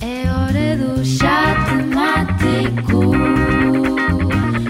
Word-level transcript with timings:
É 0.00 0.30
hora 0.30 0.76
do 0.76 1.02
chá 1.02 1.54
temático. 1.64 3.14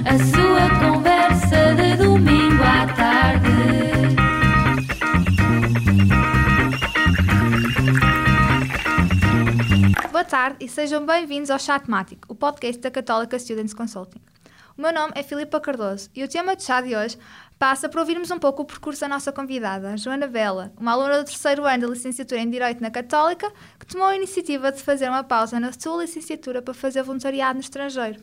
A 0.05 0.19
sua 0.31 0.71
conversa 0.79 1.75
de 1.75 1.97
domingo 1.97 2.63
à 2.63 2.87
tarde. 2.95 3.49
Boa 10.13 10.25
tarde 10.25 10.59
e 10.61 10.69
sejam 10.69 11.05
bem-vindos 11.05 11.51
ao 11.51 11.59
Chá 11.59 11.81
Temático, 11.81 12.23
o 12.29 12.37
podcast 12.37 12.81
da 12.81 12.91
Católica 12.91 13.37
Students 13.37 13.75
Consulting. 13.75 14.28
O 14.79 14.81
meu 14.81 14.93
nome 14.93 15.13
é 15.17 15.25
Filipa 15.25 15.59
Cardoso 15.59 16.09
e 16.15 16.23
o 16.23 16.29
tema 16.29 16.55
de 16.55 16.63
chá 16.63 16.81
de 16.81 16.95
hoje 16.95 17.19
passa 17.59 17.89
por 17.89 17.99
ouvirmos 17.99 18.31
um 18.31 18.39
pouco 18.39 18.63
o 18.63 18.65
percurso 18.65 19.01
da 19.01 19.09
nossa 19.09 19.33
convidada, 19.33 19.97
Joana 19.97 20.29
Bela, 20.29 20.73
uma 20.79 20.93
aluna 20.93 21.19
do 21.19 21.25
terceiro 21.25 21.67
ano 21.67 21.89
da 21.89 21.93
licenciatura 21.93 22.41
em 22.41 22.49
Direito 22.49 22.81
na 22.81 22.89
Católica, 22.89 23.53
que 23.77 23.85
tomou 23.85 24.07
a 24.07 24.15
iniciativa 24.15 24.71
de 24.71 24.81
fazer 24.81 25.09
uma 25.09 25.25
pausa 25.25 25.59
na 25.59 25.73
sua 25.73 26.05
licenciatura 26.05 26.63
para 26.63 26.73
fazer 26.73 27.03
voluntariado 27.03 27.55
no 27.55 27.61
estrangeiro. 27.61 28.23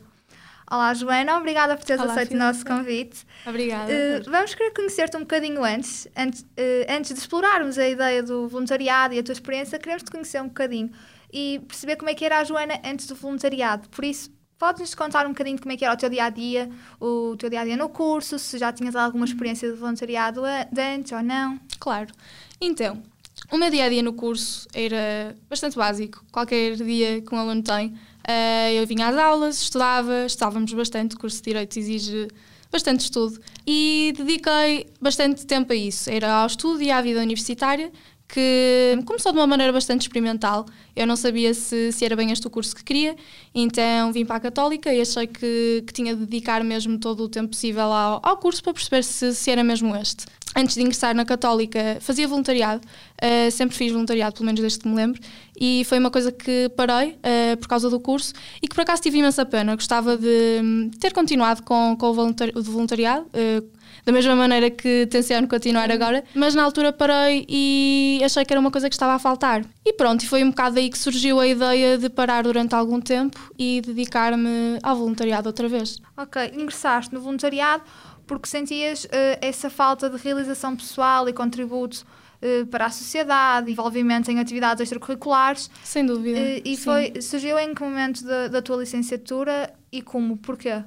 Olá, 0.70 0.94
Joana, 0.94 1.36
obrigada 1.36 1.76
por 1.76 1.84
teres 1.84 2.00
Olá, 2.00 2.12
aceito 2.12 2.32
o 2.32 2.38
nosso 2.38 2.64
convite. 2.64 3.26
Obrigada. 3.46 3.92
Eh, 3.92 4.20
vamos 4.20 4.54
querer 4.54 4.70
conhecer-te 4.70 5.14
um 5.14 5.20
bocadinho 5.20 5.62
antes, 5.62 6.08
antes, 6.16 6.46
eh, 6.56 6.86
antes 6.88 7.12
de 7.12 7.20
explorarmos 7.20 7.76
a 7.76 7.86
ideia 7.86 8.22
do 8.22 8.48
voluntariado 8.48 9.12
e 9.12 9.18
a 9.18 9.22
tua 9.22 9.34
experiência, 9.34 9.78
queremos 9.78 10.04
te 10.04 10.10
conhecer 10.10 10.40
um 10.40 10.48
bocadinho 10.48 10.90
e 11.30 11.60
perceber 11.68 11.96
como 11.96 12.08
é 12.08 12.14
que 12.14 12.24
era 12.24 12.38
a 12.38 12.44
Joana 12.44 12.80
antes 12.82 13.06
do 13.06 13.14
voluntariado. 13.14 13.90
Por 13.90 14.06
isso, 14.06 14.34
podes-nos 14.58 14.94
contar 14.94 15.26
um 15.26 15.30
bocadinho 15.30 15.56
de 15.56 15.62
como 15.62 15.72
é 15.72 15.76
que 15.76 15.84
era 15.84 15.94
o 15.94 15.96
teu 15.96 16.08
dia-a-dia, 16.08 16.70
o 17.00 17.36
teu 17.36 17.50
dia-a-dia 17.50 17.76
no 17.76 17.88
curso, 17.88 18.38
se 18.38 18.58
já 18.58 18.72
tinhas 18.72 18.96
alguma 18.96 19.24
experiência 19.24 19.70
de 19.70 19.76
voluntariado 19.76 20.42
antes 20.44 21.12
ou 21.12 21.22
não. 21.22 21.58
Claro. 21.78 22.12
Então, 22.60 23.02
o 23.50 23.58
meu 23.58 23.70
dia 23.70 23.84
a 23.84 23.88
dia 23.88 24.02
no 24.02 24.12
curso 24.12 24.66
era 24.74 25.36
bastante 25.48 25.76
básico. 25.76 26.24
Qualquer 26.32 26.76
dia 26.76 27.20
que 27.20 27.34
um 27.34 27.38
aluno 27.38 27.62
tem, 27.62 27.94
eh, 28.26 28.74
eu 28.74 28.86
vinha 28.86 29.08
às 29.08 29.16
aulas, 29.16 29.60
estudava, 29.60 30.24
estudávamos 30.26 30.72
bastante. 30.72 31.14
O 31.14 31.18
curso 31.18 31.36
de 31.38 31.44
Direito 31.44 31.78
exige 31.78 32.28
bastante 32.72 33.00
estudo 33.00 33.40
e 33.66 34.12
dediquei 34.16 34.86
bastante 35.00 35.46
tempo 35.46 35.72
a 35.72 35.76
isso. 35.76 36.10
Era 36.10 36.32
ao 36.32 36.46
estudo 36.46 36.82
e 36.82 36.90
à 36.90 37.00
vida 37.00 37.20
universitária, 37.20 37.92
que 38.28 38.98
começou 39.04 39.32
de 39.32 39.38
uma 39.38 39.46
maneira 39.46 39.72
bastante 39.72 40.02
experimental. 40.02 40.66
Eu 40.94 41.06
não 41.06 41.16
sabia 41.16 41.54
se, 41.54 41.92
se 41.92 42.04
era 42.04 42.16
bem 42.16 42.32
este 42.32 42.46
o 42.46 42.50
curso 42.50 42.74
que 42.74 42.82
queria, 42.82 43.14
então 43.54 44.12
vim 44.12 44.24
para 44.24 44.36
a 44.36 44.40
Católica 44.40 44.92
e 44.92 45.00
achei 45.00 45.26
que, 45.26 45.84
que 45.86 45.92
tinha 45.92 46.14
de 46.14 46.24
dedicar 46.26 46.62
mesmo 46.64 46.98
todo 46.98 47.22
o 47.22 47.28
tempo 47.28 47.48
possível 47.50 47.92
ao, 47.92 48.20
ao 48.22 48.36
curso 48.38 48.62
para 48.62 48.72
perceber 48.72 49.04
se, 49.04 49.34
se 49.34 49.50
era 49.50 49.62
mesmo 49.62 49.94
este. 49.94 50.26
Antes 50.58 50.74
de 50.74 50.80
ingressar 50.80 51.14
na 51.14 51.24
Católica, 51.26 51.98
fazia 52.00 52.26
voluntariado, 52.26 52.80
eh, 53.20 53.50
sempre 53.50 53.76
fiz 53.76 53.92
voluntariado, 53.92 54.36
pelo 54.36 54.46
menos 54.46 54.58
desde 54.58 54.78
que 54.78 54.88
me 54.88 54.94
lembro, 54.94 55.20
e 55.60 55.84
foi 55.84 55.98
uma 55.98 56.10
coisa 56.10 56.32
que 56.32 56.70
parei 56.74 57.18
eh, 57.22 57.56
por 57.56 57.68
causa 57.68 57.90
do 57.90 58.00
curso 58.00 58.32
e 58.62 58.66
que 58.66 58.74
por 58.74 58.80
acaso 58.80 59.02
tive 59.02 59.18
imensa 59.18 59.44
pena. 59.44 59.74
Gostava 59.74 60.16
de 60.16 60.60
hum, 60.62 60.90
ter 60.98 61.12
continuado 61.12 61.62
com, 61.62 61.94
com 61.98 62.06
o 62.06 62.14
voluntari- 62.14 62.52
o 62.56 62.62
voluntariado, 62.62 63.26
eh, 63.34 63.62
da 64.06 64.12
mesma 64.12 64.36
maneira 64.36 64.70
que 64.70 65.06
tenciono 65.10 65.48
continuar 65.48 65.90
agora, 65.90 66.22
mas 66.32 66.54
na 66.54 66.62
altura 66.62 66.92
parei 66.92 67.44
e 67.48 68.20
achei 68.24 68.44
que 68.44 68.52
era 68.52 68.60
uma 68.60 68.70
coisa 68.70 68.88
que 68.88 68.94
estava 68.94 69.14
a 69.14 69.18
faltar. 69.18 69.64
E 69.84 69.92
pronto, 69.92 70.22
e 70.22 70.28
foi 70.28 70.44
um 70.44 70.50
bocado 70.50 70.76
daí 70.76 70.88
que 70.88 70.96
surgiu 70.96 71.40
a 71.40 71.46
ideia 71.46 71.98
de 71.98 72.08
parar 72.08 72.44
durante 72.44 72.72
algum 72.72 73.00
tempo 73.00 73.36
e 73.58 73.82
dedicar-me 73.84 74.78
ao 74.80 74.94
voluntariado 74.94 75.48
outra 75.48 75.68
vez. 75.68 76.00
Ok, 76.16 76.52
ingressaste 76.54 77.12
no 77.12 77.20
voluntariado 77.20 77.82
porque 78.28 78.48
sentias 78.48 79.08
eh, 79.10 79.38
essa 79.42 79.68
falta 79.68 80.08
de 80.08 80.16
realização 80.16 80.76
pessoal 80.76 81.28
e 81.28 81.32
contributo 81.32 82.06
eh, 82.40 82.64
para 82.64 82.86
a 82.86 82.90
sociedade, 82.90 83.72
envolvimento 83.72 84.30
em 84.30 84.38
atividades 84.38 84.82
extracurriculares 84.82 85.68
Sem 85.82 86.06
dúvida. 86.06 86.38
eh, 86.38 86.62
e 86.64 86.76
sim. 86.76 86.82
foi, 86.84 87.20
surgiu 87.20 87.58
em 87.58 87.74
que 87.74 87.82
momento 87.82 88.24
da, 88.24 88.46
da 88.46 88.62
tua 88.62 88.76
licenciatura 88.76 89.74
e 89.90 90.00
como? 90.00 90.36
Porquê? 90.36 90.82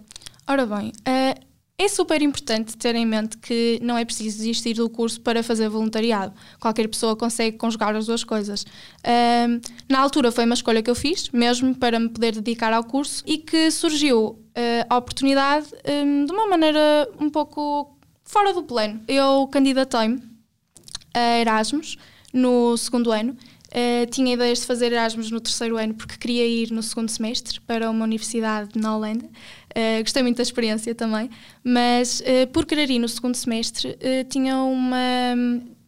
Ora 0.47 0.65
bem, 0.65 0.93
é 1.79 1.87
super 1.87 2.21
importante 2.21 2.75
ter 2.75 2.93
em 2.93 3.05
mente 3.05 3.37
que 3.37 3.79
não 3.81 3.97
é 3.97 4.03
preciso 4.03 4.37
desistir 4.37 4.73
do 4.73 4.89
curso 4.89 5.21
para 5.21 5.41
fazer 5.41 5.69
voluntariado. 5.69 6.33
Qualquer 6.59 6.89
pessoa 6.89 7.15
consegue 7.15 7.57
conjugar 7.57 7.95
as 7.95 8.05
duas 8.05 8.21
coisas. 8.21 8.65
Ahm, 9.01 9.61
na 9.87 10.01
altura 10.01 10.29
foi 10.29 10.43
uma 10.43 10.55
escolha 10.55 10.83
que 10.83 10.89
eu 10.89 10.95
fiz, 10.95 11.29
mesmo 11.29 11.73
para 11.73 11.97
me 11.97 12.09
poder 12.09 12.33
dedicar 12.33 12.73
ao 12.73 12.83
curso, 12.83 13.23
e 13.25 13.37
que 13.37 13.71
surgiu 13.71 14.37
eh, 14.53 14.85
a 14.89 14.97
oportunidade 14.97 15.67
hum, 15.87 16.25
de 16.25 16.31
uma 16.33 16.47
maneira 16.47 17.09
um 17.17 17.29
pouco 17.29 17.97
fora 18.25 18.53
do 18.53 18.61
plano. 18.63 18.99
Eu 19.07 19.47
candidatei-me 19.47 20.21
a 21.13 21.39
Erasmus 21.39 21.97
no 22.33 22.75
segundo 22.75 23.09
ano. 23.09 23.37
Eh, 23.71 24.07
tinha 24.07 24.33
ideias 24.33 24.59
de 24.59 24.65
fazer 24.65 24.91
Erasmus 24.91 25.29
no 25.29 25.39
terceiro 25.39 25.77
ano 25.77 25.93
porque 25.93 26.17
queria 26.17 26.45
ir 26.45 26.71
no 26.71 26.81
segundo 26.81 27.09
semestre 27.09 27.61
para 27.61 27.89
uma 27.89 28.03
universidade 28.03 28.71
na 28.75 28.95
Holanda. 28.95 29.29
Eh, 29.75 30.01
gostei 30.01 30.23
muito 30.23 30.37
da 30.37 30.43
experiência 30.43 30.95
também, 30.95 31.29
mas 31.63 32.21
eh, 32.25 32.45
por 32.47 32.65
querer 32.65 32.89
ir 32.89 32.99
no 32.99 33.07
segundo 33.07 33.35
semestre 33.35 33.95
eh, 33.99 34.23
tinha 34.23 34.57
uma 34.57 34.97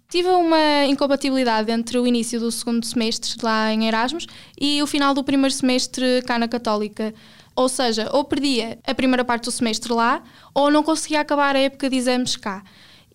tive 0.07 0.27
uma 0.27 0.85
incompatibilidade 0.85 1.71
entre 1.71 1.97
o 1.97 2.05
início 2.05 2.37
do 2.39 2.51
segundo 2.51 2.85
semestre 2.85 3.33
lá 3.41 3.71
em 3.71 3.87
Erasmus 3.87 4.27
e 4.59 4.81
o 4.83 4.87
final 4.87 5.13
do 5.13 5.23
primeiro 5.23 5.53
semestre 5.53 6.21
cá 6.27 6.37
na 6.37 6.49
Católica. 6.49 7.13
Ou 7.55 7.69
seja, 7.69 8.09
ou 8.11 8.23
perdia 8.23 8.77
a 8.85 8.93
primeira 8.93 9.23
parte 9.25 9.45
do 9.45 9.51
semestre 9.51 9.91
lá, 9.93 10.21
ou 10.53 10.69
não 10.71 10.83
conseguia 10.83 11.21
acabar 11.21 11.55
a 11.55 11.59
época 11.59 11.89
de 11.89 11.95
exames 11.95 12.35
cá. 12.35 12.63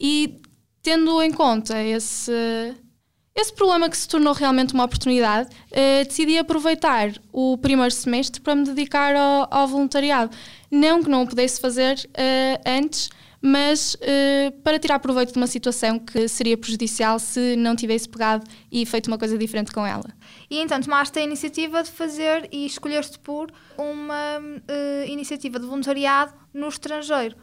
E 0.00 0.40
tendo 0.82 1.22
em 1.22 1.32
conta 1.32 1.82
esse, 1.82 2.32
esse 3.36 3.52
problema 3.52 3.90
que 3.90 3.96
se 3.98 4.08
tornou 4.08 4.32
realmente 4.32 4.72
uma 4.72 4.84
oportunidade, 4.84 5.50
eh, 5.70 6.04
decidi 6.04 6.38
aproveitar 6.38 7.12
o 7.30 7.58
primeiro 7.58 7.90
semestre 7.90 8.40
para 8.40 8.54
me 8.54 8.64
dedicar 8.64 9.14
ao, 9.14 9.46
ao 9.50 9.68
voluntariado. 9.68 10.34
Não 10.70 11.02
que 11.02 11.10
não 11.10 11.22
o 11.22 11.28
pudesse 11.28 11.60
fazer 11.60 12.08
eh, 12.14 12.58
antes, 12.64 13.10
mas 13.42 13.94
eh, 14.00 14.54
para 14.64 14.78
tirar 14.78 14.98
proveito 15.00 15.34
de 15.34 15.36
uma 15.36 15.46
situação 15.46 15.98
que 15.98 16.26
seria 16.28 16.56
prejudicial 16.56 17.18
se 17.18 17.56
não 17.56 17.76
tivesse 17.76 18.08
pegado 18.08 18.42
e 18.72 18.86
feito 18.86 19.08
uma 19.08 19.18
coisa 19.18 19.36
diferente 19.36 19.70
com 19.70 19.86
ela. 19.86 20.06
E 20.50 20.58
então 20.58 20.80
tomaste 20.80 21.18
a 21.18 21.22
iniciativa 21.22 21.82
de 21.82 21.90
fazer 21.90 22.48
e 22.50 22.64
escolheste 22.64 23.18
por 23.18 23.52
uma 23.76 24.40
iniciativa 25.06 25.60
de 25.60 25.66
voluntariado 25.66 26.32
no 26.54 26.68
estrangeiro. 26.68 27.36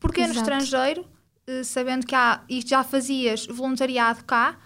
Porquê 0.00 0.22
no 0.22 0.32
Exato. 0.32 0.40
estrangeiro? 0.40 1.13
Eh, 1.46 1.62
sabendo 1.62 2.06
que 2.06 2.14
há, 2.14 2.42
e 2.48 2.62
já 2.66 2.82
fazias 2.82 3.46
voluntariado 3.46 4.24
cá, 4.24 4.56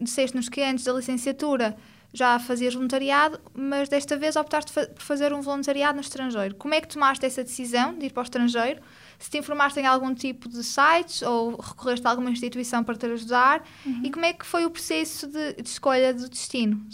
disseste-nos 0.00 0.48
que 0.48 0.60
antes 0.62 0.84
da 0.84 0.92
licenciatura 0.92 1.76
já 2.12 2.38
fazias 2.38 2.74
voluntariado, 2.74 3.40
mas 3.52 3.88
desta 3.88 4.16
vez 4.16 4.36
optaste 4.36 4.72
por 4.72 5.02
fazer 5.02 5.32
um 5.32 5.40
voluntariado 5.40 5.96
no 5.96 6.00
estrangeiro. 6.00 6.54
Como 6.54 6.72
é 6.72 6.80
que 6.80 6.88
tomaste 6.88 7.26
essa 7.26 7.42
decisão 7.42 7.98
de 7.98 8.06
ir 8.06 8.12
para 8.12 8.20
o 8.20 8.24
estrangeiro? 8.24 8.80
Se 9.18 9.30
te 9.30 9.38
informaste 9.38 9.80
em 9.80 9.86
algum 9.86 10.14
tipo 10.14 10.48
de 10.48 10.62
sites 10.62 11.22
ou 11.22 11.56
recorreste 11.56 12.06
a 12.06 12.10
alguma 12.10 12.30
instituição 12.30 12.84
para 12.84 12.96
te 12.96 13.06
ajudar? 13.06 13.64
E 14.04 14.10
como 14.10 14.24
é 14.24 14.32
que 14.32 14.46
foi 14.46 14.64
o 14.64 14.70
processo 14.70 15.26
de, 15.26 15.54
de 15.54 15.68
escolha 15.68 16.14
do 16.14 16.28
destino? 16.28 16.86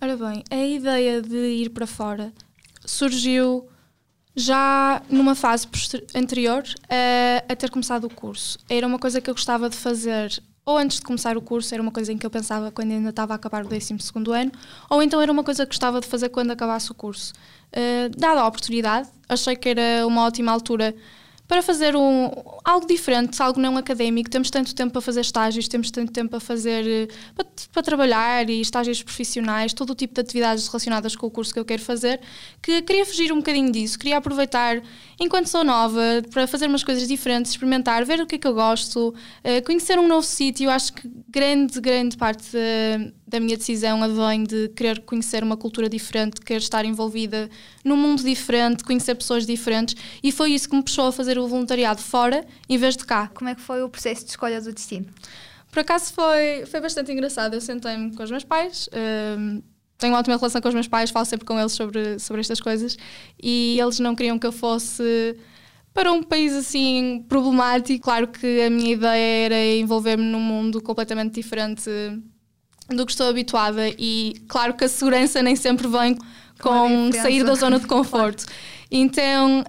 Ora 0.00 0.16
bem, 0.16 0.44
a 0.50 0.66
ideia 0.66 1.22
de 1.22 1.36
ir 1.36 1.70
para 1.70 1.86
fora 1.86 2.32
surgiu 2.84 3.66
já 4.36 5.02
numa 5.08 5.34
fase 5.34 5.66
anterior 6.14 6.64
a, 7.48 7.56
ter 7.56 7.70
começado 7.70 8.04
o 8.04 8.10
curso. 8.10 8.58
Era 8.68 8.86
uma 8.86 8.98
coisa 8.98 9.20
que 9.20 9.30
eu 9.30 9.34
gostava 9.34 9.68
de 9.68 9.76
fazer 9.76 10.42
ou 10.66 10.78
antes 10.78 10.98
de 10.98 11.04
começar 11.04 11.36
o 11.36 11.42
curso, 11.42 11.74
era 11.74 11.82
uma 11.82 11.92
coisa 11.92 12.10
em 12.10 12.16
que 12.16 12.24
eu 12.24 12.30
pensava 12.30 12.70
quando 12.70 12.90
ainda 12.90 13.10
estava 13.10 13.34
a 13.34 13.36
acabar 13.36 13.66
o 13.66 13.68
12 13.68 13.96
ano, 14.34 14.50
ou 14.88 15.02
então 15.02 15.20
era 15.20 15.30
uma 15.30 15.44
coisa 15.44 15.66
que 15.66 15.70
gostava 15.70 16.00
de 16.00 16.06
fazer 16.06 16.30
quando 16.30 16.52
acabasse 16.52 16.90
o 16.90 16.94
curso. 16.94 17.34
Eh, 17.70 18.08
dada 18.16 18.40
a 18.40 18.46
oportunidade, 18.46 19.08
achei 19.28 19.56
que 19.56 19.68
era 19.68 20.06
uma 20.06 20.24
ótima 20.24 20.50
altura 20.50 20.94
para 21.54 21.62
fazer 21.62 21.94
um, 21.94 22.32
algo 22.64 22.84
diferente, 22.84 23.40
algo 23.40 23.60
não 23.60 23.76
académico. 23.76 24.28
Temos 24.28 24.50
tanto 24.50 24.74
tempo 24.74 24.92
para 24.92 25.00
fazer 25.00 25.20
estágios, 25.20 25.68
temos 25.68 25.88
tanto 25.88 26.10
tempo 26.10 26.30
para 26.30 26.40
fazer 26.40 26.84
eh, 26.84 27.08
para, 27.32 27.46
para 27.72 27.82
trabalhar 27.84 28.50
e 28.50 28.60
estágios 28.60 29.00
profissionais, 29.04 29.72
todo 29.72 29.90
o 29.90 29.94
tipo 29.94 30.12
de 30.14 30.20
atividades 30.20 30.66
relacionadas 30.66 31.14
com 31.14 31.28
o 31.28 31.30
curso 31.30 31.54
que 31.54 31.60
eu 31.60 31.64
quero 31.64 31.80
fazer, 31.80 32.20
que 32.60 32.82
queria 32.82 33.06
fugir 33.06 33.32
um 33.32 33.36
bocadinho 33.36 33.70
disso, 33.70 33.96
queria 33.96 34.16
aproveitar 34.16 34.82
enquanto 35.20 35.46
sou 35.46 35.62
nova 35.62 36.24
para 36.32 36.44
fazer 36.48 36.66
umas 36.66 36.82
coisas 36.82 37.06
diferentes, 37.06 37.52
experimentar, 37.52 38.04
ver 38.04 38.20
o 38.20 38.26
que 38.26 38.34
é 38.34 38.38
que 38.38 38.48
eu 38.48 38.54
gosto, 38.54 39.14
eh, 39.44 39.60
conhecer 39.60 39.96
um 39.96 40.08
novo 40.08 40.26
sítio. 40.26 40.68
Acho 40.68 40.92
que 40.92 41.08
grande, 41.28 41.80
grande 41.80 42.16
parte 42.16 42.48
da, 43.26 43.40
minha 43.40 43.56
decisão 43.56 44.02
advém 44.02 44.44
de 44.44 44.68
querer 44.70 45.00
conhecer 45.00 45.42
uma 45.42 45.56
cultura 45.56 45.88
diferente, 45.88 46.40
querer 46.40 46.58
estar 46.58 46.84
envolvida 46.84 47.48
num 47.84 47.96
mundo 47.96 48.22
diferente, 48.22 48.84
conhecer 48.84 49.14
pessoas 49.14 49.46
diferentes 49.46 49.96
e 50.22 50.30
foi 50.30 50.52
isso 50.52 50.68
que 50.68 50.76
me 50.76 50.82
puxou 50.82 51.06
a 51.06 51.12
fazer 51.12 51.38
o 51.38 51.46
voluntariado 51.46 52.00
fora 52.00 52.44
em 52.68 52.76
vez 52.76 52.96
de 52.96 53.04
cá. 53.04 53.30
Como 53.34 53.48
é 53.48 53.54
que 53.54 53.60
foi 53.60 53.82
o 53.82 53.88
processo 53.88 54.24
de 54.24 54.30
escolha 54.30 54.60
do 54.60 54.72
destino? 54.72 55.06
Por 55.70 55.80
acaso 55.80 56.12
foi, 56.12 56.64
foi 56.66 56.80
bastante 56.80 57.10
engraçado. 57.10 57.54
Eu 57.54 57.60
sentei-me 57.60 58.14
com 58.14 58.22
os 58.22 58.30
meus 58.30 58.44
pais, 58.44 58.88
hum, 59.38 59.60
tenho 59.98 60.12
uma 60.12 60.20
ótima 60.20 60.36
relação 60.36 60.60
com 60.60 60.68
os 60.68 60.74
meus 60.74 60.88
pais, 60.88 61.10
falo 61.10 61.24
sempre 61.24 61.46
com 61.46 61.58
eles 61.58 61.72
sobre, 61.72 62.18
sobre 62.18 62.40
estas 62.40 62.60
coisas 62.60 62.96
e 63.42 63.78
eles 63.80 63.98
não 63.98 64.14
queriam 64.14 64.38
que 64.38 64.46
eu 64.46 64.52
fosse 64.52 65.36
para 65.92 66.12
um 66.12 66.22
país 66.22 66.52
assim 66.52 67.24
problemático. 67.28 68.04
Claro 68.04 68.28
que 68.28 68.62
a 68.62 68.70
minha 68.70 68.92
ideia 68.92 69.46
era 69.46 69.64
envolver-me 69.76 70.24
num 70.24 70.40
mundo 70.40 70.82
completamente 70.82 71.34
diferente 71.34 71.90
do 72.88 73.06
que 73.06 73.12
estou 73.12 73.28
habituada 73.28 73.88
e 73.98 74.34
claro 74.48 74.74
que 74.74 74.84
a 74.84 74.88
segurança 74.88 75.42
nem 75.42 75.56
sempre 75.56 75.88
vem 75.88 76.16
Com 76.60 77.10
sair 77.12 77.44
da 77.44 77.54
zona 77.54 77.78
de 77.78 77.86
conforto. 77.86 78.44
Então 78.90 79.64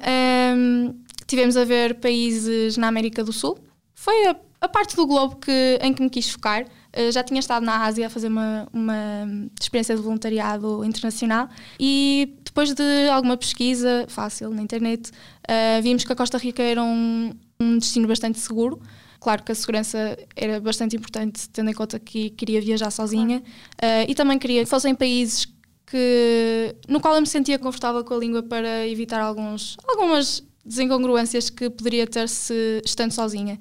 um, 0.55 0.93
tivemos 1.25 1.57
a 1.57 1.63
ver 1.63 1.95
países 1.95 2.77
na 2.77 2.87
América 2.87 3.23
do 3.23 3.33
Sul. 3.33 3.57
Foi 3.95 4.27
a, 4.27 4.35
a 4.61 4.67
parte 4.67 4.95
do 4.95 5.07
globo 5.07 5.37
que, 5.37 5.79
em 5.81 5.93
que 5.93 6.03
me 6.03 6.11
quis 6.11 6.29
focar. 6.29 6.63
Uh, 6.63 7.11
já 7.11 7.23
tinha 7.23 7.39
estado 7.39 7.65
na 7.65 7.85
Ásia 7.85 8.05
a 8.05 8.09
fazer 8.09 8.27
uma, 8.27 8.67
uma 8.71 9.49
experiência 9.59 9.95
de 9.95 10.01
voluntariado 10.01 10.85
internacional 10.85 11.49
e 11.79 12.35
depois 12.43 12.71
de 12.73 13.09
alguma 13.09 13.35
pesquisa 13.35 14.05
fácil 14.07 14.51
na 14.51 14.61
internet, 14.61 15.09
uh, 15.09 15.81
vimos 15.81 16.05
que 16.05 16.13
a 16.13 16.15
Costa 16.15 16.37
Rica 16.37 16.61
era 16.61 16.83
um, 16.83 17.33
um 17.59 17.79
destino 17.79 18.07
bastante 18.07 18.37
seguro. 18.39 18.79
Claro 19.25 19.41
que 19.41 19.51
a 19.51 19.55
segurança 19.55 20.15
era 20.35 20.59
bastante 20.59 20.95
importante, 20.95 21.49
tendo 21.49 21.71
em 21.71 21.73
conta 21.73 21.97
que 21.97 22.29
queria 22.29 22.61
viajar 22.61 22.91
sozinha 22.91 23.39
uh, 23.39 24.05
e 24.07 24.13
também 24.13 24.37
queria 24.37 24.63
que 24.63 24.69
fossem 24.69 24.93
países 24.93 25.47
que, 25.87 26.75
no 26.87 26.99
qual 27.01 27.15
eu 27.15 27.21
me 27.21 27.25
sentia 27.25 27.57
confortável 27.57 28.03
com 28.03 28.13
a 28.13 28.17
língua 28.17 28.43
para 28.43 28.87
evitar 28.87 29.19
alguns, 29.19 29.77
algumas 29.87 30.43
desincongruências 30.63 31.49
que 31.49 31.71
poderia 31.71 32.05
ter 32.05 32.29
se 32.29 32.83
estando 32.85 33.13
sozinha. 33.13 33.57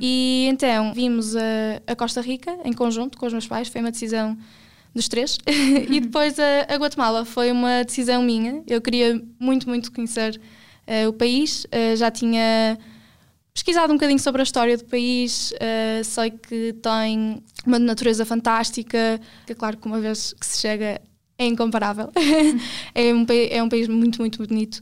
E 0.00 0.46
então 0.48 0.94
vimos 0.94 1.36
a, 1.36 1.40
a 1.86 1.94
Costa 1.94 2.22
Rica 2.22 2.56
em 2.64 2.72
conjunto 2.72 3.18
com 3.18 3.26
os 3.26 3.34
meus 3.34 3.46
pais, 3.46 3.68
foi 3.68 3.82
uma 3.82 3.90
decisão 3.90 4.34
dos 4.94 5.08
três. 5.08 5.36
e 5.90 6.00
depois 6.00 6.38
a, 6.38 6.74
a 6.74 6.76
Guatemala 6.76 7.26
foi 7.26 7.52
uma 7.52 7.84
decisão 7.84 8.22
minha. 8.22 8.62
Eu 8.66 8.80
queria 8.80 9.22
muito, 9.38 9.68
muito 9.68 9.92
conhecer 9.92 10.40
uh, 10.86 11.06
o 11.06 11.12
país. 11.12 11.66
Uh, 11.66 11.96
já 11.96 12.10
tinha 12.10 12.78
pesquisado 13.54 13.92
um 13.92 13.96
bocadinho 13.96 14.18
sobre 14.18 14.42
a 14.42 14.44
história 14.44 14.76
do 14.76 14.84
país. 14.84 15.52
Uh, 15.52 16.04
sei 16.04 16.30
que 16.30 16.74
tem 16.74 17.42
uma 17.66 17.78
natureza 17.78 18.24
fantástica, 18.24 19.20
que 19.46 19.54
claro 19.54 19.76
que 19.76 19.86
uma 19.86 20.00
vez 20.00 20.32
que 20.32 20.46
se 20.46 20.60
chega 20.60 21.00
é 21.38 21.46
incomparável. 21.46 22.10
é, 22.94 23.12
um, 23.12 23.26
é 23.50 23.62
um 23.62 23.68
país 23.68 23.88
muito, 23.88 24.20
muito 24.20 24.46
bonito. 24.46 24.80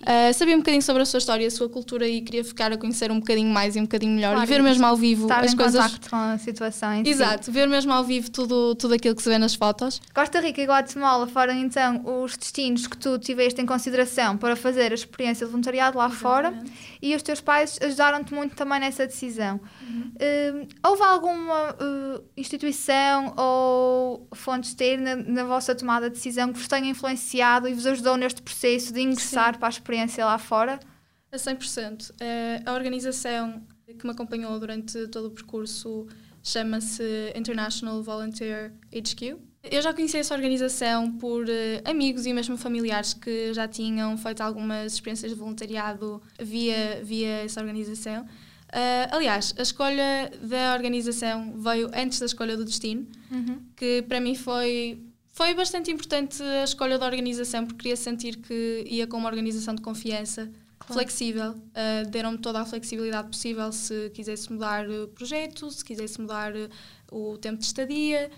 Uh, 0.00 0.32
sabia 0.32 0.54
um 0.54 0.58
bocadinho 0.60 0.82
sobre 0.82 1.02
a 1.02 1.06
sua 1.06 1.18
história, 1.18 1.46
a 1.46 1.50
sua 1.50 1.68
cultura 1.68 2.08
e 2.08 2.22
queria 2.22 2.42
ficar 2.42 2.72
a 2.72 2.76
conhecer 2.76 3.10
um 3.12 3.20
bocadinho 3.20 3.50
mais 3.52 3.76
e 3.76 3.78
um 3.80 3.82
bocadinho 3.82 4.12
melhor 4.14 4.32
Claro, 4.32 4.44
e 4.44 4.48
ver 4.48 4.62
mesmo 4.62 4.86
ao 4.86 4.96
vivo 4.96 5.22
Estar 5.24 5.44
as 5.44 5.52
em 5.52 5.56
coisas. 5.56 5.82
contacto 5.82 6.10
com 6.10 6.16
a 6.16 6.38
situação 6.38 6.94
em 6.94 7.04
si. 7.04 7.10
Exato, 7.10 7.52
ver 7.52 7.68
mesmo 7.68 7.92
ao 7.92 8.02
vivo 8.02 8.30
tudo, 8.30 8.74
tudo 8.74 8.94
aquilo 8.94 9.14
que 9.14 9.22
se 9.22 9.28
vê 9.28 9.36
nas 9.36 9.54
fotos. 9.54 10.00
Costa 10.14 10.40
Rica 10.40 10.62
e 10.62 10.64
Guatemala 10.64 11.26
foram 11.26 11.52
então 11.54 12.02
os 12.22 12.36
destinos 12.36 12.86
que 12.86 12.96
tu 12.96 13.18
tiveste 13.18 13.60
em 13.60 13.66
consideração 13.66 14.36
para 14.38 14.56
fazer 14.56 14.90
a 14.90 14.94
experiência 14.94 15.44
de 15.44 15.52
voluntariado 15.52 15.98
lá 15.98 16.08
fora 16.08 16.54
e 17.02 17.14
os 17.14 17.22
teus 17.22 17.40
pais 17.40 17.78
ajudaram-te 17.82 18.32
muito 18.32 18.56
também 18.56 18.80
nessa 18.80 19.06
decisão. 19.06 19.60
Hum, 19.82 20.66
houve 20.82 21.02
alguma 21.02 21.70
uh, 21.72 22.22
instituição 22.36 23.34
ou 23.36 24.26
fonte 24.32 24.68
externa 24.68 25.16
na 25.16 25.44
vossa 25.44 25.74
tomada 25.74 26.08
de 26.08 26.16
decisão 26.16 26.52
que 26.52 26.58
vos 26.58 26.68
tenha 26.68 26.88
influenciado 26.88 27.68
e 27.68 27.74
vos 27.74 27.86
ajudou 27.86 28.16
neste 28.16 28.40
processo 28.42 28.92
de 28.92 29.00
ingressar 29.02 29.58
para 29.58 29.68
a 29.68 29.70
experiência 29.90 30.24
lá 30.24 30.38
fora? 30.38 30.78
A 31.32 31.36
100%. 31.36 32.12
Eh, 32.20 32.62
a 32.64 32.72
organização 32.72 33.62
que 33.86 34.04
me 34.04 34.12
acompanhou 34.12 34.58
durante 34.58 35.08
todo 35.08 35.26
o 35.26 35.30
percurso 35.30 36.06
chama-se 36.42 37.32
International 37.34 38.02
Volunteer 38.02 38.72
HQ. 38.92 39.36
Eu 39.62 39.82
já 39.82 39.92
conheci 39.92 40.16
essa 40.16 40.34
organização 40.34 41.12
por 41.18 41.48
eh, 41.48 41.82
amigos 41.84 42.24
e 42.24 42.32
mesmo 42.32 42.56
familiares 42.56 43.14
que 43.14 43.52
já 43.52 43.66
tinham 43.66 44.16
feito 44.16 44.40
algumas 44.40 44.94
experiências 44.94 45.32
de 45.32 45.36
voluntariado 45.36 46.22
via, 46.40 47.00
via 47.02 47.44
essa 47.44 47.60
organização. 47.60 48.26
Eh, 48.72 49.08
aliás, 49.10 49.52
a 49.58 49.62
escolha 49.62 50.30
da 50.40 50.74
organização 50.74 51.54
veio 51.58 51.90
antes 51.92 52.20
da 52.20 52.26
escolha 52.26 52.56
do 52.56 52.64
destino, 52.64 53.06
que 53.76 54.02
para 54.02 54.20
mim 54.20 54.34
foi, 54.34 55.00
foi 55.32 55.54
bastante 55.54 55.90
importante 55.90 56.42
a 56.42 56.64
escolha 56.64 56.98
da 56.98 57.06
organização, 57.06 57.64
porque 57.64 57.82
queria 57.82 57.96
sentir 57.96 58.36
que 58.36 58.84
ia 58.86 59.06
com 59.06 59.16
uma 59.16 59.28
organização 59.28 59.74
de 59.74 59.82
confiança 59.82 60.50
flexível. 60.86 61.52
Uh, 61.52 62.08
Deram-me 62.10 62.38
toda 62.38 62.60
a 62.60 62.64
flexibilidade 62.64 63.28
possível 63.28 63.70
se 63.72 64.10
quisesse 64.10 64.52
mudar 64.52 64.88
o 64.88 65.08
projeto, 65.08 65.70
se 65.70 65.84
quisesse 65.84 66.20
mudar 66.20 66.52
uh, 66.54 66.68
o 67.10 67.38
tempo 67.38 67.58
de 67.58 67.64
estadia. 67.66 68.30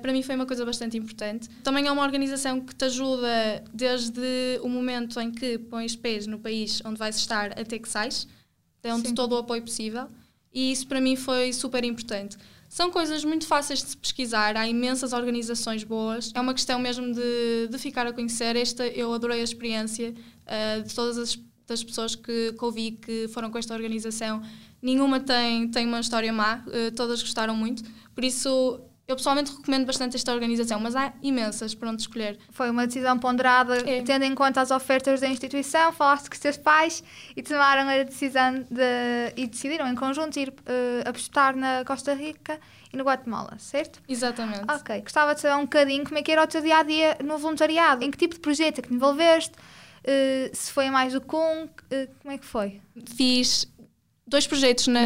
Para 0.00 0.12
mim 0.12 0.22
foi 0.22 0.36
uma 0.36 0.46
coisa 0.46 0.64
bastante 0.64 0.96
importante. 0.96 1.48
Também 1.64 1.84
é 1.84 1.90
uma 1.90 2.04
organização 2.04 2.60
que 2.60 2.72
te 2.72 2.84
ajuda 2.84 3.64
desde 3.74 4.60
o 4.62 4.68
momento 4.68 5.18
em 5.18 5.32
que 5.32 5.58
pões 5.58 5.96
pés 5.96 6.28
no 6.28 6.38
país 6.38 6.80
onde 6.84 6.96
vais 6.96 7.16
estar 7.16 7.58
até 7.58 7.76
que 7.76 7.88
sais. 7.88 8.28
Dão-te 8.80 9.08
Sim. 9.08 9.14
todo 9.14 9.32
o 9.32 9.38
apoio 9.38 9.60
possível. 9.62 10.06
E 10.52 10.70
isso 10.70 10.86
para 10.86 11.00
mim 11.00 11.16
foi 11.16 11.52
super 11.52 11.82
importante. 11.84 12.36
São 12.68 12.90
coisas 12.90 13.24
muito 13.24 13.46
fáceis 13.46 13.82
de 13.82 13.88
se 13.90 13.96
pesquisar, 13.96 14.56
há 14.56 14.68
imensas 14.68 15.12
organizações 15.12 15.84
boas. 15.84 16.30
É 16.34 16.40
uma 16.40 16.52
questão 16.52 16.78
mesmo 16.78 17.12
de, 17.12 17.68
de 17.70 17.78
ficar 17.78 18.06
a 18.06 18.12
conhecer. 18.12 18.56
Esta, 18.56 18.86
eu 18.86 19.12
adorei 19.12 19.40
a 19.40 19.44
experiência 19.44 20.12
uh, 20.12 20.82
de 20.82 20.94
todas 20.94 21.16
as 21.16 21.38
das 21.68 21.84
pessoas 21.84 22.14
que, 22.14 22.54
que 22.54 22.64
ouvi 22.64 22.92
que 22.92 23.28
foram 23.28 23.50
com 23.50 23.58
esta 23.58 23.74
organização. 23.74 24.42
Nenhuma 24.80 25.20
tem, 25.20 25.68
tem 25.68 25.86
uma 25.86 26.00
história 26.00 26.32
má, 26.32 26.64
uh, 26.66 26.90
todas 26.96 27.22
gostaram 27.22 27.54
muito. 27.54 27.82
Por 28.14 28.24
isso, 28.24 28.80
eu 29.08 29.16
pessoalmente 29.16 29.50
recomendo 29.50 29.86
bastante 29.86 30.16
esta 30.16 30.30
organização, 30.34 30.78
mas 30.78 30.94
há 30.94 31.14
imensas 31.22 31.74
para 31.74 31.88
onde 31.88 32.02
escolher. 32.02 32.38
Foi 32.50 32.68
uma 32.68 32.86
decisão 32.86 33.18
ponderada, 33.18 33.78
É. 33.88 34.02
tendo 34.02 34.24
em 34.24 34.34
conta 34.34 34.60
as 34.60 34.70
ofertas 34.70 35.22
da 35.22 35.26
instituição, 35.26 35.90
falaste 35.94 36.28
com 36.28 36.34
os 36.34 36.38
teus 36.38 36.58
pais 36.58 37.02
e 37.34 37.42
tomaram 37.42 37.88
a 37.88 38.02
decisão 38.02 38.66
de, 38.70 39.32
e 39.34 39.46
decidiram 39.46 39.88
em 39.88 39.94
conjunto 39.94 40.38
ir 40.38 40.52
eh, 40.66 41.08
apostar 41.08 41.56
na 41.56 41.86
Costa 41.86 42.12
Rica 42.12 42.60
e 42.92 42.98
no 42.98 43.02
Guatemala, 43.04 43.56
certo? 43.58 43.98
Exatamente. 44.06 44.70
Ok, 44.70 45.00
gostava 45.00 45.34
de 45.34 45.40
saber 45.40 45.54
um 45.56 45.62
bocadinho 45.62 46.04
como 46.04 46.18
é 46.18 46.22
que 46.22 46.30
era 46.30 46.44
o 46.44 46.46
teu 46.46 46.60
dia 46.60 46.76
a 46.76 46.82
dia 46.82 47.16
no 47.24 47.38
voluntariado, 47.38 48.04
em 48.04 48.10
que 48.10 48.18
tipo 48.18 48.34
de 48.34 48.40
projeto 48.40 48.80
é 48.80 48.82
que 48.82 48.88
te 48.88 48.94
envolveste, 48.94 49.52
eh, 50.04 50.50
se 50.52 50.70
foi 50.70 50.90
mais 50.90 51.14
do 51.14 51.22
que 51.22 51.34
um, 51.34 51.66
eh, 51.90 52.10
como 52.20 52.34
é 52.34 52.36
que 52.36 52.44
foi? 52.44 52.82
Fiz 53.16 53.66
dois 54.26 54.46
projetos 54.46 54.86
na 54.88 55.00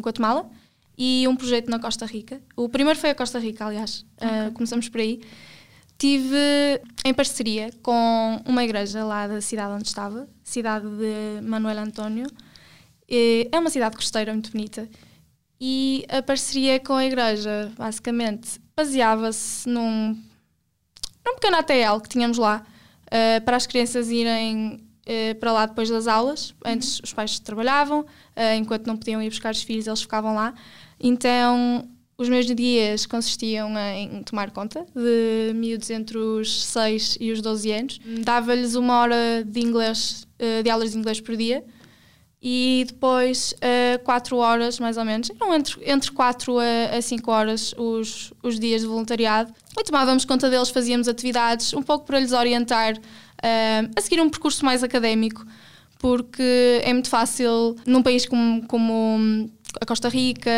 Guatemala 0.00 0.48
e 0.96 1.26
um 1.28 1.36
projeto 1.36 1.68
na 1.68 1.78
Costa 1.78 2.06
Rica. 2.06 2.40
O 2.56 2.68
primeiro 2.68 2.98
foi 2.98 3.10
a 3.10 3.14
Costa 3.14 3.38
Rica, 3.38 3.66
aliás. 3.66 4.04
Uh, 4.16 4.52
começamos 4.52 4.88
por 4.88 5.00
aí. 5.00 5.20
Tive 5.98 6.80
em 7.04 7.14
parceria 7.14 7.70
com 7.82 8.42
uma 8.46 8.64
igreja 8.64 9.04
lá 9.04 9.26
da 9.26 9.40
cidade 9.40 9.72
onde 9.72 9.88
estava, 9.88 10.28
cidade 10.44 10.86
de 10.86 11.40
Manuel 11.42 11.78
António. 11.78 12.26
É 13.08 13.58
uma 13.58 13.70
cidade 13.70 13.96
costeira 13.96 14.32
muito 14.32 14.50
bonita. 14.50 14.88
E 15.60 16.04
a 16.08 16.22
parceria 16.22 16.78
com 16.78 16.94
a 16.94 17.04
igreja, 17.04 17.72
basicamente, 17.78 18.60
baseava-se 18.76 19.66
num, 19.68 20.08
num 21.24 21.34
pequeno 21.34 21.56
ATL 21.56 22.00
que 22.02 22.10
tínhamos 22.10 22.36
lá 22.36 22.62
uh, 23.06 23.44
para 23.44 23.56
as 23.56 23.66
crianças 23.66 24.10
irem 24.10 24.85
para 25.38 25.52
lá 25.52 25.66
depois 25.66 25.88
das 25.88 26.06
aulas. 26.06 26.54
Antes 26.64 27.00
os 27.00 27.12
pais 27.12 27.38
trabalhavam, 27.38 28.00
uh, 28.00 28.54
enquanto 28.56 28.86
não 28.86 28.96
podiam 28.96 29.22
ir 29.22 29.30
buscar 29.30 29.52
os 29.52 29.62
filhos, 29.62 29.86
eles 29.86 30.02
ficavam 30.02 30.34
lá. 30.34 30.54
Então 30.98 31.88
os 32.18 32.28
meus 32.28 32.46
dias 32.46 33.04
consistiam 33.04 33.70
em 33.78 34.22
tomar 34.22 34.50
conta 34.50 34.86
de 34.94 35.52
miúdos 35.54 35.90
entre 35.90 36.16
os 36.16 36.64
6 36.64 37.18
e 37.20 37.30
os 37.30 37.42
12 37.42 37.70
anos. 37.70 38.00
Dava-lhes 38.20 38.74
uma 38.74 39.00
hora 39.00 39.44
de 39.46 39.60
inglês, 39.60 40.26
uh, 40.40 40.62
de 40.62 40.70
aulas 40.70 40.92
de 40.92 40.98
inglês 40.98 41.20
por 41.20 41.36
dia 41.36 41.62
e 42.48 42.84
depois 42.86 43.54
uh, 43.54 44.02
4 44.04 44.36
horas 44.36 44.78
mais 44.78 44.96
ou 44.96 45.04
menos, 45.04 45.30
eram 45.30 45.54
entre, 45.54 45.80
entre 45.84 46.12
4 46.12 46.58
a, 46.58 46.96
a 46.96 47.02
5 47.02 47.30
horas 47.30 47.74
os, 47.76 48.32
os 48.42 48.60
dias 48.60 48.82
de 48.82 48.86
voluntariado. 48.86 49.52
E 49.76 49.82
tomávamos 49.82 50.24
conta 50.24 50.48
deles, 50.48 50.68
fazíamos 50.68 51.08
atividades, 51.08 51.72
um 51.74 51.82
pouco 51.82 52.06
para 52.06 52.20
lhes 52.20 52.32
orientar 52.32 52.94
uh, 53.46 53.90
a 53.94 54.00
seguir 54.00 54.20
um 54.20 54.28
percurso 54.28 54.64
mais 54.64 54.82
académico, 54.82 55.44
porque 55.98 56.80
é 56.82 56.92
muito 56.92 57.08
fácil 57.08 57.76
num 57.86 58.02
país 58.02 58.26
como, 58.26 58.66
como 58.66 59.48
a 59.80 59.86
Costa 59.86 60.08
Rica, 60.08 60.50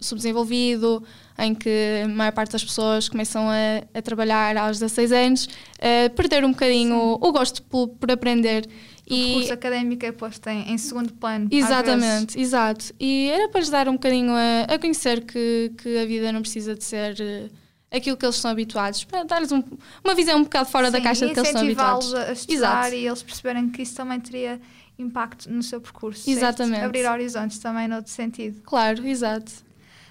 subdesenvolvido, 0.00 1.02
em 1.38 1.54
que 1.54 2.02
a 2.04 2.08
maior 2.08 2.32
parte 2.32 2.52
das 2.52 2.64
pessoas 2.64 3.08
começam 3.08 3.48
a, 3.48 3.82
a 3.92 4.02
trabalhar 4.02 4.56
aos 4.56 4.78
16 4.78 5.12
anos, 5.12 5.46
uh, 5.46 6.10
perder 6.14 6.44
um 6.44 6.50
bocadinho 6.50 6.96
o, 6.96 7.14
o 7.14 7.32
gosto 7.32 7.62
por, 7.62 7.88
por 7.88 8.10
aprender. 8.10 8.68
O 9.10 9.34
curso 9.34 9.52
académico 9.52 10.06
é 10.06 10.12
posto 10.12 10.48
em, 10.48 10.72
em 10.72 10.78
segundo 10.78 11.12
plano. 11.12 11.48
Exatamente, 11.50 12.40
exato. 12.40 12.86
E 12.98 13.28
era 13.30 13.48
para 13.48 13.60
lhes 13.60 13.68
dar 13.68 13.88
um 13.88 13.94
bocadinho 13.94 14.32
a, 14.32 14.74
a 14.74 14.78
conhecer 14.78 15.22
que, 15.22 15.72
que 15.76 15.98
a 15.98 16.06
vida 16.06 16.32
não 16.32 16.40
precisa 16.40 16.74
de 16.74 16.84
ser 16.84 17.20
eh, 17.20 17.50
aquilo 17.94 18.16
que 18.16 18.24
eles 18.26 18.36
estão 18.36 18.50
habituados, 18.50 19.04
para 19.04 19.22
dar-lhes 19.24 19.52
um- 19.52 19.62
uma 20.02 20.14
visão 20.14 20.38
um 20.38 20.42
bocado 20.44 20.68
fora 20.68 20.90
da 20.90 20.98
Sim, 20.98 21.04
caixa 21.04 21.24
e 21.24 21.28
de 21.28 21.34
que 21.34 21.40
eles 21.40 21.48
estão 21.50 21.62
habituados. 21.62 22.14
a 22.14 22.32
estudar 22.32 22.54
Exato. 22.54 22.94
e 22.94 23.06
eles 23.06 23.22
perceberem 23.22 23.70
que 23.70 23.82
isso 23.82 23.94
também 23.94 24.18
teria 24.20 24.60
impacto 24.98 25.50
no 25.50 25.62
seu 25.62 25.80
percurso. 25.80 26.22
certo? 26.24 26.36
Exatamente. 26.38 26.84
Abrir 26.84 27.06
horizontes 27.08 27.58
também 27.58 27.86
noutro 27.88 28.10
sentido. 28.10 28.60
Claro, 28.62 29.06
exato. 29.06 29.52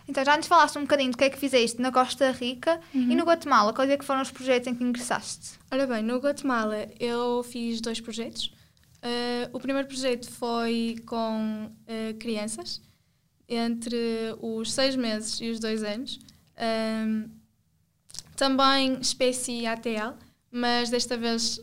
Então 0.08 0.24
já 0.26 0.36
nos 0.36 0.48
falaste 0.48 0.78
um 0.78 0.82
bocadinho 0.82 1.12
do 1.12 1.18
que 1.18 1.24
é 1.24 1.30
que 1.30 1.38
fizeste 1.38 1.82
na 1.82 1.90
Costa 1.92 2.32
Rica 2.32 2.80
Uhum. 2.94 3.12
e 3.12 3.16
no 3.16 3.24
Guatemala. 3.24 3.72
Quais 3.74 3.90
é 3.90 3.96
que 3.98 4.04
foram 4.04 4.22
os 4.22 4.30
projetos 4.32 4.68
em 4.68 4.76
que 4.76 4.84
ingressaste? 4.84 5.52
Ora 5.72 5.88
bem, 5.88 6.04
no 6.04 6.18
Guatemala 6.18 6.90
eu 7.00 7.42
fiz 7.44 7.80
dois 7.80 8.02
projetos. 8.02 8.52
Eh, 9.02 9.50
o 9.54 9.60
primeiro 9.60 9.88
projeto 9.88 10.30
foi 10.30 10.98
com 11.06 11.70
eh, 11.88 12.14
crianças 12.20 12.82
entre 13.48 14.36
os 14.42 14.72
seis 14.74 14.96
meses 14.96 15.40
e 15.42 15.50
os 15.50 15.60
dois 15.60 15.84
anos. 15.84 16.20
Ahm, 16.58 17.30
Também 18.36 18.98
espécie 19.00 19.66
ATL, 19.68 20.14
mas 20.52 20.90
desta 20.90 21.16
vez 21.18 21.60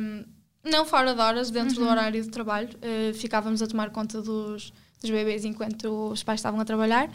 um, 0.00 0.24
não 0.70 0.84
fora 0.84 1.14
de 1.14 1.20
horas, 1.20 1.50
dentro 1.50 1.78
Uhum. 1.80 1.84
do 1.86 1.90
horário 1.90 2.22
de 2.22 2.28
trabalho. 2.30 2.70
Uh, 2.76 3.12
ficávamos 3.14 3.60
a 3.62 3.66
tomar 3.66 3.90
conta 3.90 4.22
dos, 4.22 4.72
dos 5.00 5.10
bebês 5.10 5.44
enquanto 5.44 6.10
os 6.10 6.22
pais 6.22 6.40
estavam 6.40 6.60
a 6.60 6.64
trabalhar. 6.64 7.08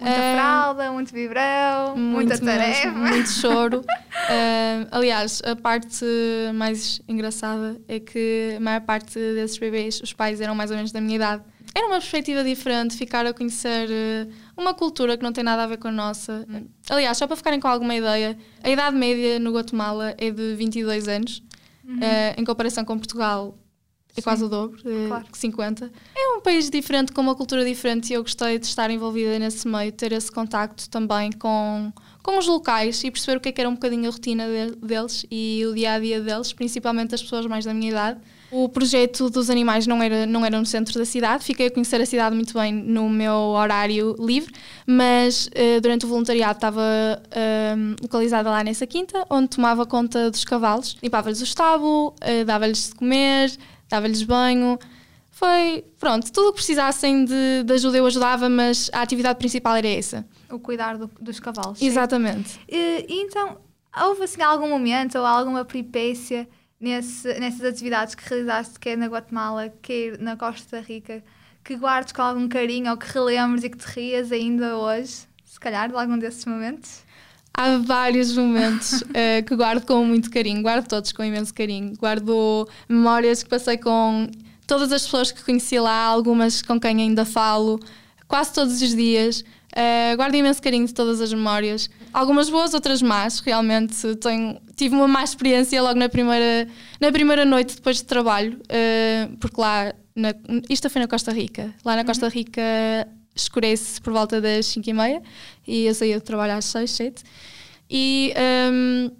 Muita 0.00 0.16
Um, 0.16 0.34
fralda, 0.34 0.92
muito 0.92 1.12
vibrão, 1.12 1.96
muita 1.96 2.34
muito 2.36 2.44
tarefa. 2.44 2.86
mesmo, 2.92 2.98
muito 3.08 3.28
choro. 3.30 3.80
Uh, 3.80 4.86
aliás, 4.92 5.42
a 5.44 5.56
parte 5.56 6.04
mais 6.54 7.00
engraçada 7.08 7.80
é 7.88 7.98
que 7.98 8.54
a 8.56 8.60
maior 8.60 8.80
parte 8.82 9.14
desses 9.18 9.58
bebês, 9.58 10.00
os 10.00 10.12
pais 10.12 10.40
eram 10.40 10.54
mais 10.54 10.70
ou 10.70 10.76
menos 10.76 10.92
da 10.92 11.00
minha 11.00 11.16
idade. 11.16 11.42
Era 11.74 11.86
uma 11.86 11.98
perspectiva 11.98 12.42
diferente, 12.42 12.96
ficar 12.96 13.24
a 13.26 13.32
conhecer 13.32 13.88
uh, 13.88 14.32
uma 14.56 14.74
cultura 14.74 15.16
que 15.16 15.22
não 15.22 15.32
tem 15.32 15.44
nada 15.44 15.62
a 15.64 15.66
ver 15.66 15.76
com 15.78 15.88
a 15.88 15.92
nossa. 15.92 16.46
Aliás, 16.90 17.16
só 17.18 17.26
para 17.26 17.36
ficarem 17.36 17.60
com 17.60 17.68
alguma 17.68 17.94
ideia, 17.94 18.36
a 18.62 18.68
idade 18.70 18.96
média 18.96 19.38
no 19.38 19.52
Guatemala 19.52 20.14
é 20.18 20.30
de 20.30 20.54
22 20.54 21.06
anos, 21.08 21.38
uh, 21.86 22.40
em 22.40 22.44
comparação 22.44 22.84
com 22.84 22.96
Portugal. 22.98 23.56
É 24.16 24.20
quase 24.22 24.42
o 24.42 24.48
dobro, 24.48 24.80
é 24.84 25.06
Claro. 25.06 25.26
50. 25.32 25.92
É 26.16 26.36
um 26.36 26.40
país 26.40 26.68
diferente, 26.68 27.12
com 27.12 27.20
uma 27.20 27.36
cultura 27.36 27.64
diferente 27.64 28.10
e 28.10 28.14
eu 28.14 28.22
gostei 28.22 28.58
de 28.58 28.66
estar 28.66 28.90
envolvida 28.90 29.38
nesse 29.38 29.68
meio, 29.68 29.92
ter 29.92 30.10
esse 30.10 30.32
contacto 30.32 30.90
também 30.90 31.30
com, 31.30 31.92
com 32.20 32.36
os 32.36 32.46
locais 32.48 33.04
e 33.04 33.12
perceber 33.12 33.36
o 33.36 33.40
que 33.40 33.50
é 33.50 33.52
que 33.52 33.60
era 33.60 33.70
um 33.70 33.74
bocadinho 33.74 34.08
a 34.08 34.12
rotina 34.12 34.44
de- 34.48 34.74
deles 34.84 35.24
e 35.30 35.62
o 35.70 35.72
dia 35.72 35.92
a 35.92 36.00
dia 36.00 36.20
deles, 36.20 36.52
principalmente 36.52 37.10
das 37.10 37.22
pessoas 37.22 37.46
mais 37.46 37.64
da 37.64 37.72
minha 37.72 37.90
idade. 37.90 38.20
O 38.50 38.68
projeto 38.68 39.28
dos 39.28 39.50
animais 39.50 39.86
não 39.86 40.02
era, 40.02 40.24
não 40.24 40.44
era 40.44 40.58
no 40.58 40.64
centro 40.64 40.98
da 40.98 41.04
cidade, 41.04 41.44
fiquei 41.44 41.66
a 41.66 41.70
conhecer 41.70 42.00
a 42.00 42.06
cidade 42.06 42.34
muito 42.34 42.54
bem 42.54 42.72
no 42.72 43.08
meu 43.10 43.34
horário 43.34 44.16
livre, 44.18 44.50
mas 44.86 45.50
eh, 45.54 45.78
durante 45.80 46.06
o 46.06 46.08
voluntariado 46.08 46.56
estava 46.56 46.82
ehm, 47.30 47.94
localizada 48.00 48.48
lá 48.48 48.64
nessa 48.64 48.86
quinta, 48.86 49.26
onde 49.28 49.48
tomava 49.48 49.84
conta 49.84 50.30
dos 50.30 50.44
cavalos, 50.46 50.96
limpava-lhes 51.02 51.40
o 51.42 51.44
estábulo, 51.44 52.14
eh, 52.22 52.42
dava-lhes 52.44 52.88
de 52.88 52.94
comer, 52.94 53.52
dava-lhes 53.88 54.22
banho. 54.22 54.78
Foi, 55.30 55.84
pronto, 56.00 56.32
tudo 56.32 56.48
o 56.48 56.50
que 56.52 56.56
precisassem 56.56 57.24
de, 57.26 57.62
de 57.64 57.72
ajuda 57.74 57.98
eu 57.98 58.06
ajudava, 58.06 58.48
mas 58.48 58.90
a 58.94 59.02
atividade 59.02 59.38
principal 59.38 59.76
era 59.76 59.86
essa. 59.86 60.26
O 60.50 60.58
cuidar 60.58 60.96
do- 60.96 61.10
dos 61.20 61.38
cavalos. 61.38 61.80
Exatamente. 61.82 62.58
E, 62.68 63.04
e 63.08 63.20
então, 63.22 63.58
houve 64.04 64.24
assim 64.24 64.40
algum 64.42 64.68
momento 64.68 65.18
ou 65.18 65.24
alguma 65.26 65.64
peripécia 65.66 66.48
nesse, 66.80 67.32
nessas 67.38 67.64
atividades 67.64 68.14
que 68.14 68.28
realizaste, 68.28 68.78
quer 68.78 68.96
na 68.96 69.06
Guatemala, 69.06 69.72
quer 69.82 70.18
na 70.18 70.36
Costa 70.36 70.80
Rica, 70.80 71.22
que 71.64 71.76
guardes 71.76 72.12
com 72.12 72.22
algum 72.22 72.48
carinho 72.48 72.90
ou 72.90 72.96
que 72.96 73.06
relembres 73.12 73.64
e 73.64 73.70
que 73.70 73.78
te 73.78 73.86
rias 73.86 74.32
ainda 74.32 74.76
hoje? 74.76 75.26
Se 75.44 75.58
calhar, 75.58 75.88
de 75.88 75.96
algum 75.96 76.18
desses 76.18 76.44
momentos? 76.44 77.02
Há 77.52 77.78
vários 77.78 78.36
momentos 78.36 79.02
eh, 79.12 79.42
que 79.42 79.56
guardo 79.56 79.84
com 79.84 80.04
muito 80.04 80.30
carinho, 80.30 80.62
guardo 80.62 80.86
todos 80.86 81.10
com 81.10 81.24
imenso 81.24 81.52
carinho. 81.52 81.94
Guardo 81.96 82.68
memórias 82.88 83.42
que 83.42 83.48
passei 83.48 83.76
com 83.76 84.30
todas 84.66 84.92
as 84.92 85.02
pessoas 85.02 85.32
que 85.32 85.42
conheci 85.42 85.78
lá, 85.80 86.04
algumas 86.04 86.62
com 86.62 86.78
quem 86.78 87.00
ainda 87.00 87.24
falo, 87.24 87.80
quase 88.28 88.52
todos 88.52 88.80
os 88.80 88.94
dias. 88.94 89.44
Eh, 89.74 90.14
guardo 90.16 90.36
imenso 90.36 90.62
carinho 90.62 90.86
de 90.86 90.94
todas 90.94 91.20
as 91.20 91.32
memórias. 91.32 91.90
Algumas 92.12 92.48
boas, 92.48 92.74
outras 92.74 93.02
más. 93.02 93.40
Realmente 93.40 94.16
tenho, 94.16 94.60
tive 94.76 94.94
uma 94.94 95.08
má 95.08 95.22
experiência 95.22 95.80
logo 95.82 95.98
na 95.98 96.08
primeira, 96.08 96.68
na 97.00 97.12
primeira 97.12 97.44
noite 97.44 97.76
depois 97.76 97.96
de 97.96 98.04
trabalho, 98.04 98.60
eh, 98.68 99.28
porque 99.40 99.60
lá, 99.60 99.92
na, 100.14 100.34
isto 100.68 100.88
foi 100.88 101.02
na 101.02 101.08
Costa 101.08 101.32
Rica. 101.32 101.74
Lá 101.84 101.96
na 101.96 102.04
Costa 102.04 102.28
Rica 102.28 102.62
escurece 103.34 104.00
por 104.00 104.12
volta 104.12 104.40
das 104.40 104.66
5 104.66 104.90
e 104.90 104.92
meia 104.92 105.22
e 105.66 105.86
eu 105.86 105.94
saía 105.94 106.16
de 106.16 106.24
trabalho 106.24 106.54
às 106.54 106.64
6, 106.66 106.90
7. 106.90 107.22
E 107.90 108.34
hum, 108.72 109.10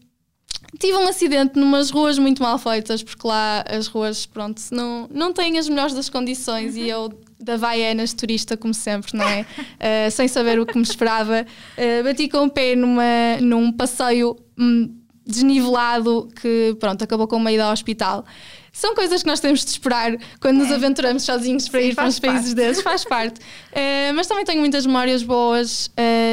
tive 0.78 0.96
um 0.96 1.06
acidente 1.06 1.58
numas 1.58 1.90
ruas 1.90 2.18
muito 2.18 2.42
mal 2.42 2.58
feitas, 2.58 3.02
porque 3.02 3.26
lá 3.26 3.64
as 3.68 3.86
ruas, 3.86 4.26
pronto, 4.26 4.60
não, 4.70 5.08
não 5.12 5.32
têm 5.32 5.58
as 5.58 5.68
melhores 5.68 5.94
das 5.94 6.08
condições 6.08 6.76
e 6.76 6.88
eu 6.88 7.10
da 7.40 7.56
Vaianas 7.56 8.12
turista, 8.12 8.56
como 8.56 8.74
sempre, 8.74 9.16
não 9.16 9.26
é? 9.26 9.42
Uh, 9.42 10.10
sem 10.12 10.26
saber 10.28 10.58
o 10.58 10.66
que 10.66 10.76
me 10.76 10.82
esperava. 10.82 11.46
Uh, 11.76 12.04
bati 12.04 12.28
com 12.28 12.44
o 12.44 12.50
pé 12.50 12.74
numa, 12.74 13.36
num 13.40 13.72
passeio 13.72 14.36
hum, 14.58 14.94
desnivelado 15.24 16.28
que, 16.40 16.76
pronto, 16.80 17.02
acabou 17.02 17.28
com 17.28 17.36
uma 17.36 17.52
ida 17.52 17.64
ao 17.64 17.72
hospital. 17.72 18.24
São 18.72 18.94
coisas 18.94 19.22
que 19.22 19.28
nós 19.28 19.40
temos 19.40 19.64
de 19.64 19.70
esperar 19.70 20.16
quando 20.40 20.58
nos 20.58 20.70
aventuramos 20.70 21.22
sozinhos 21.22 21.68
para 21.68 21.80
Sim, 21.80 21.88
ir 21.88 21.94
para 21.94 22.08
os 22.08 22.18
países 22.18 22.54
parte. 22.54 22.54
deles, 22.54 22.82
faz 22.82 23.04
parte. 23.04 23.40
Uh, 23.40 24.14
mas 24.14 24.26
também 24.26 24.44
tenho 24.44 24.60
muitas 24.60 24.86
memórias 24.86 25.22
boas. 25.22 25.90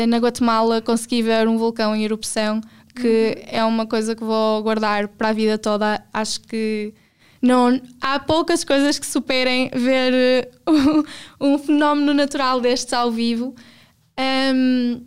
Na 0.08 0.18
Guatemala 0.18 0.82
consegui 0.82 1.22
ver 1.22 1.48
um 1.48 1.58
vulcão 1.58 1.96
em 1.96 2.04
erupção, 2.04 2.62
que 2.96 3.44
é 3.48 3.64
uma 3.64 3.86
coisa 3.86 4.16
que 4.16 4.24
vou 4.24 4.62
guardar 4.62 5.08
para 5.08 5.30
a 5.30 5.34
vida 5.34 5.58
toda. 5.58 6.04
Acho 6.14 6.42
que 6.42 6.94
não, 7.42 7.80
há 8.02 8.20
poucas 8.20 8.64
coisas 8.64 8.98
que 8.98 9.06
superem 9.06 9.70
ver 9.74 10.50
uh, 10.68 11.06
um 11.40 11.58
fenómeno 11.58 12.14
natural 12.14 12.60
destes 12.60 12.94
ao 12.94 13.12
vivo. 13.12 13.56
Um, 14.54 15.02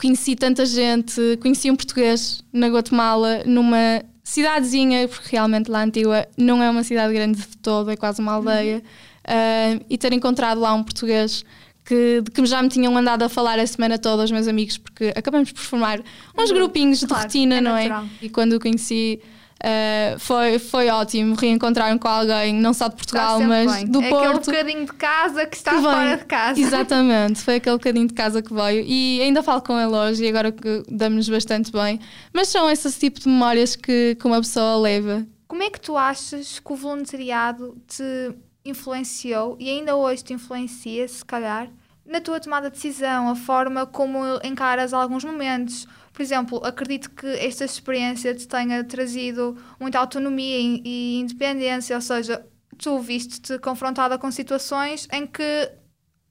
conheci 0.00 0.34
tanta 0.34 0.64
gente, 0.64 1.38
conheci 1.42 1.70
um 1.70 1.76
português 1.76 2.42
na 2.52 2.68
Guatemala, 2.68 3.42
numa 3.44 4.02
cidadezinha, 4.24 5.06
porque 5.08 5.28
realmente 5.32 5.70
lá 5.70 5.82
Antigua 5.82 6.26
não 6.36 6.62
é 6.62 6.70
uma 6.70 6.84
cidade 6.84 7.12
grande 7.12 7.40
de 7.40 7.56
todo, 7.58 7.90
é 7.90 7.96
quase 7.96 8.20
uma 8.20 8.32
aldeia, 8.32 8.82
uh, 9.26 9.84
e 9.90 9.98
ter 9.98 10.12
encontrado 10.12 10.60
lá 10.60 10.72
um 10.72 10.82
português 10.82 11.44
que, 11.84 12.22
de 12.22 12.30
que 12.30 12.46
já 12.46 12.62
me 12.62 12.68
tinham 12.68 12.96
andado 12.96 13.22
a 13.24 13.28
falar 13.28 13.58
a 13.58 13.66
semana 13.66 13.98
toda 13.98 14.22
os 14.24 14.30
meus 14.30 14.46
amigos, 14.46 14.78
porque 14.78 15.12
acabamos 15.16 15.50
por 15.50 15.62
formar 15.62 16.00
uns 16.38 16.52
grupinhos 16.52 17.00
de 17.00 17.06
Claro, 17.06 17.24
rotina, 17.24 17.56
é 17.56 17.60
não 17.60 17.72
natural. 17.72 18.04
é? 18.04 18.24
E 18.24 18.28
quando 18.28 18.52
o 18.54 18.60
conheci. 18.60 19.20
Uh, 19.60 20.18
foi, 20.18 20.58
foi 20.58 20.88
ótimo 20.88 21.34
reencontrar-me 21.34 21.98
com 21.98 22.08
alguém, 22.08 22.54
não 22.54 22.72
só 22.72 22.88
de 22.88 22.96
Portugal, 22.96 23.40
mas 23.40 23.72
bem. 23.72 23.86
do 23.86 24.02
é 24.02 24.08
Porto. 24.08 24.24
aquele 24.24 24.58
bocadinho 24.58 24.86
de 24.86 24.92
casa 24.92 25.46
que 25.46 25.56
está 25.56 25.76
que 25.76 25.82
fora 25.82 26.16
de 26.16 26.24
casa. 26.24 26.60
Exatamente, 26.60 27.40
foi 27.40 27.56
aquele 27.56 27.76
bocadinho 27.76 28.06
de 28.08 28.14
casa 28.14 28.42
que 28.42 28.52
veio 28.52 28.84
e 28.86 29.20
ainda 29.22 29.42
falo 29.42 29.62
com 29.62 29.78
ele 29.78 29.92
hoje 29.92 30.24
e 30.24 30.28
agora 30.28 30.50
que 30.50 30.82
damos-nos 30.88 31.28
bastante 31.28 31.70
bem. 31.70 32.00
Mas 32.32 32.48
são 32.48 32.70
esse 32.70 32.90
tipo 32.98 33.20
de 33.20 33.28
memórias 33.28 33.76
que, 33.76 34.16
que 34.18 34.26
uma 34.26 34.40
pessoa 34.40 34.76
leva. 34.76 35.26
Como 35.46 35.62
é 35.62 35.70
que 35.70 35.80
tu 35.80 35.96
achas 35.96 36.58
que 36.58 36.72
o 36.72 36.76
voluntariado 36.76 37.76
te 37.86 38.34
influenciou 38.64 39.56
e 39.58 39.68
ainda 39.68 39.96
hoje 39.96 40.22
te 40.22 40.32
influencia, 40.32 41.08
se 41.08 41.24
calhar, 41.24 41.68
na 42.10 42.20
tua 42.20 42.40
tomada 42.40 42.68
de 42.68 42.74
decisão, 42.74 43.30
a 43.30 43.36
forma 43.36 43.86
como 43.86 44.18
encaras 44.42 44.92
alguns 44.92 45.24
momentos? 45.24 45.86
Por 46.12 46.20
exemplo, 46.20 46.60
acredito 46.64 47.08
que 47.10 47.26
esta 47.26 47.64
experiência 47.64 48.34
te 48.34 48.48
tenha 48.48 48.82
trazido 48.82 49.56
muita 49.78 50.00
autonomia 50.00 50.58
e 50.84 51.20
independência, 51.20 51.94
ou 51.94 52.02
seja, 52.02 52.44
tu 52.76 52.98
viste-te 52.98 53.58
confrontada 53.60 54.18
com 54.18 54.30
situações 54.30 55.06
em 55.12 55.24
que, 55.24 55.70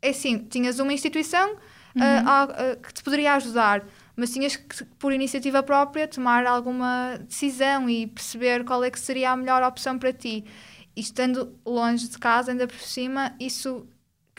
é 0.02 0.10
assim, 0.10 0.40
tinhas 0.40 0.80
uma 0.80 0.92
instituição 0.92 1.56
ah, 1.98 2.24
ah, 2.26 2.44
ah, 2.44 2.76
que 2.76 2.94
te 2.94 3.02
poderia 3.02 3.34
ajudar, 3.36 3.86
mas 4.16 4.32
tinhas 4.32 4.58
que, 4.58 4.84
por 5.00 5.14
iniciativa 5.14 5.64
própria, 5.64 6.08
tomar 6.08 6.46
alguma 6.46 7.18
decisão 7.26 7.90
e 7.90 8.06
perceber 8.06 8.66
qual 8.66 8.84
é 8.84 8.92
que 8.92 9.00
seria 9.00 9.32
a 9.32 9.38
melhor 9.38 9.64
opção 9.64 9.98
para 9.98 10.12
ti. 10.12 10.44
E 10.94 11.00
estando 11.00 11.58
longe 11.66 12.10
de 12.10 12.18
casa, 12.18 12.52
ainda 12.52 12.68
por 12.68 12.80
cima, 12.80 13.34
isso 13.40 13.88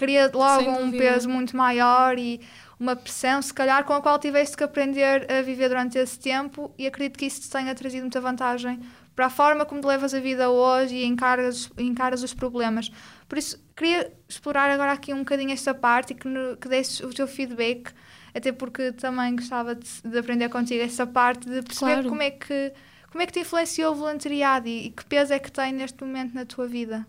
cria 0.01 0.31
logo 0.33 0.63
Sem 0.65 0.71
um 0.71 0.85
dúvida. 0.87 0.97
peso 1.05 1.29
muito 1.29 1.55
maior 1.55 2.19
e 2.19 2.41
uma 2.79 2.97
pressão, 2.97 3.43
se 3.43 3.53
calhar, 3.53 3.85
com 3.85 3.93
a 3.93 4.01
qual 4.01 4.19
tiveste 4.19 4.57
que 4.57 4.65
aprender 4.65 5.31
a 5.31 5.43
viver 5.43 5.69
durante 5.69 5.99
esse 5.99 6.19
tempo 6.19 6.73
e 6.79 6.87
acredito 6.87 7.19
que 7.19 7.27
isso 7.27 7.43
te 7.43 7.51
tenha 7.51 7.75
trazido 7.75 8.01
muita 8.05 8.19
vantagem 8.19 8.81
para 9.15 9.27
a 9.27 9.31
forma 9.31 9.67
como 9.67 9.83
te 9.83 9.87
levas 9.87 10.15
a 10.15 10.21
vida 10.21 10.49
hoje 10.49 10.95
e 10.95 11.05
encaras, 11.05 11.71
encaras 11.77 12.23
os 12.23 12.33
problemas. 12.33 12.91
Por 13.29 13.37
isso, 13.37 13.63
queria 13.77 14.11
explorar 14.27 14.71
agora 14.71 14.93
aqui 14.93 15.13
um 15.13 15.19
bocadinho 15.19 15.53
esta 15.53 15.75
parte 15.75 16.13
e 16.13 16.17
que, 16.17 16.27
no, 16.27 16.57
que 16.57 16.67
desses 16.67 17.01
o 17.01 17.11
teu 17.11 17.29
feedback, 17.29 17.93
até 18.35 18.51
porque 18.53 18.93
também 18.93 19.37
gostava 19.37 19.75
de, 19.75 19.87
de 20.03 20.19
aprender 20.19 20.49
contigo 20.49 20.83
essa 20.83 21.07
parte, 21.07 21.47
de 21.47 21.61
perceber 21.61 21.93
Claro. 21.93 22.09
como 22.09 22.23
é 22.23 22.31
que 22.31 22.73
como 23.11 23.23
é 23.23 23.27
que 23.27 23.33
te 23.33 23.41
influenciou 23.41 23.93
o 23.93 23.97
voluntariado 23.97 24.69
e, 24.69 24.87
e 24.87 24.91
que 24.91 25.05
peso 25.05 25.35
é 25.35 25.39
que 25.39 25.51
tem 25.53 25.73
neste 25.73 26.03
momento 26.03 26.33
na 26.33 26.47
tua 26.47 26.67
vida? 26.67 27.05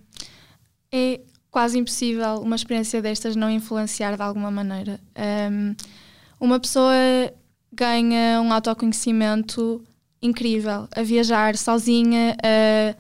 É 0.92 1.22
quase 1.52 1.78
impossível 1.78 2.38
uma 2.38 2.56
experiência 2.56 3.02
destas 3.02 3.36
não 3.36 3.50
influenciar 3.50 4.16
de 4.16 4.24
alguma 4.24 4.50
maneira. 4.50 5.00
Um, 5.52 5.76
uma 6.40 6.60
pessoa 6.60 6.96
ganha 7.72 8.42
um 8.42 8.52
autoconhecimento 8.52 9.84
incrível 10.22 10.88
a 10.96 11.04
viajar 11.04 11.58
sozinha, 11.58 12.36
a 12.42 12.96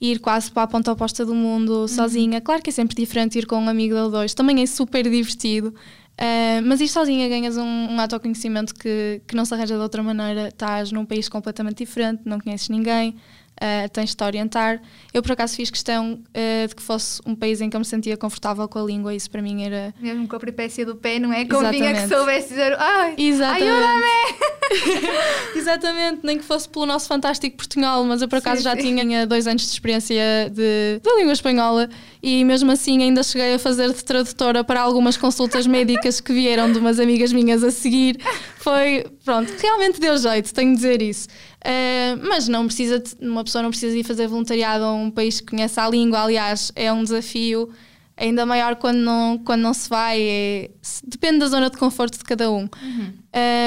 ir 0.00 0.18
quase 0.18 0.50
para 0.50 0.64
a 0.64 0.66
ponta 0.66 0.92
oposta 0.92 1.24
do 1.24 1.34
mundo 1.34 1.88
sozinha. 1.88 2.40
Claro 2.40 2.62
que 2.62 2.70
é 2.70 2.72
sempre 2.72 2.94
diferente 2.94 3.38
ir 3.38 3.46
com 3.46 3.56
um 3.56 3.68
amigo 3.68 3.96
ou 3.96 4.10
dois, 4.10 4.34
também 4.34 4.62
é 4.62 4.66
super 4.66 5.08
divertido. 5.08 5.74
Uh, 6.14 6.62
mas 6.64 6.80
ir 6.80 6.86
sozinha 6.86 7.28
ganhas 7.28 7.56
um, 7.56 7.64
um 7.64 8.00
autoconhecimento 8.00 8.72
que, 8.72 9.20
que 9.26 9.34
não 9.34 9.44
se 9.44 9.52
arranja 9.52 9.74
de 9.74 9.80
outra 9.80 10.00
maneira. 10.02 10.48
Estás 10.48 10.92
num 10.92 11.04
país 11.04 11.28
completamente 11.28 11.78
diferente, 11.78 12.22
não 12.24 12.38
conheces 12.38 12.68
ninguém, 12.68 13.16
uh, 13.60 13.88
tens 13.90 14.10
de 14.10 14.16
te 14.16 14.24
orientar. 14.24 14.80
Eu, 15.12 15.22
por 15.22 15.32
acaso, 15.32 15.56
fiz 15.56 15.70
questão 15.70 16.14
uh, 16.14 16.68
de 16.68 16.74
que 16.74 16.82
fosse 16.82 17.20
um 17.26 17.34
país 17.34 17.60
em 17.60 17.70
que 17.70 17.76
eu 17.76 17.80
me 17.80 17.86
sentia 17.86 18.16
confortável 18.16 18.68
com 18.68 18.78
a 18.78 18.82
língua, 18.82 19.14
isso 19.14 19.30
para 19.30 19.42
mim 19.42 19.64
era. 19.64 19.94
Mesmo 20.00 20.26
com 20.28 20.36
a 20.36 20.40
peripécia 20.40 20.84
do 20.84 20.96
pé, 20.96 21.18
não 21.18 21.32
é? 21.32 21.44
Convinha 21.44 21.92
que 21.94 22.08
soubesse 22.08 22.48
dizer 22.48 22.76
ai, 22.78 23.14
Exatamente. 23.18 23.68
ajuda-me! 23.68 24.54
Exatamente, 25.54 26.20
nem 26.22 26.38
que 26.38 26.44
fosse 26.44 26.68
pelo 26.68 26.86
nosso 26.86 27.06
fantástico 27.06 27.56
portunhol, 27.56 28.04
mas 28.04 28.22
eu 28.22 28.28
por 28.28 28.38
acaso 28.38 28.58
Sim, 28.58 28.64
já 28.64 28.76
sim. 28.76 28.96
tinha 28.96 29.26
dois 29.26 29.46
anos 29.46 29.62
de 29.62 29.68
experiência 29.68 30.50
de, 30.50 31.00
da 31.02 31.16
língua 31.16 31.32
espanhola 31.32 31.88
e 32.26 32.42
mesmo 32.44 32.70
assim 32.72 33.02
ainda 33.02 33.22
cheguei 33.22 33.54
a 33.54 33.58
fazer 33.58 33.92
de 33.92 34.02
tradutora 34.02 34.64
para 34.64 34.80
algumas 34.80 35.16
consultas 35.16 35.66
médicas 35.66 36.20
que 36.20 36.32
vieram 36.32 36.72
de 36.72 36.78
umas 36.78 36.98
amigas 36.98 37.32
minhas 37.32 37.62
a 37.62 37.70
seguir. 37.70 38.18
Foi, 38.58 39.04
pronto, 39.24 39.52
realmente 39.60 40.00
deu 40.00 40.16
jeito, 40.16 40.54
tenho 40.54 40.70
de 40.70 40.76
dizer 40.76 41.02
isso. 41.02 41.28
Uh, 41.60 42.26
mas 42.26 42.48
não 42.48 42.64
precisa, 42.66 43.02
uma 43.20 43.44
pessoa 43.44 43.62
não 43.62 43.68
precisa 43.70 43.96
ir 43.96 44.04
fazer 44.04 44.26
voluntariado 44.26 44.84
a 44.84 44.94
um 44.94 45.10
país 45.10 45.40
que 45.40 45.48
conhece 45.48 45.78
a 45.78 45.88
língua, 45.88 46.22
aliás, 46.22 46.72
é 46.74 46.90
um 46.90 47.02
desafio 47.02 47.68
ainda 48.16 48.46
maior 48.46 48.76
quando 48.76 48.98
não, 48.98 49.36
quando 49.44 49.60
não 49.60 49.74
se 49.74 49.88
vai. 49.90 50.20
é- 50.22 50.70
depende 51.06 51.40
da 51.40 51.46
zona 51.48 51.68
de 51.68 51.76
conforto 51.76 52.16
de 52.16 52.24
cada 52.24 52.50
um. 52.50 52.68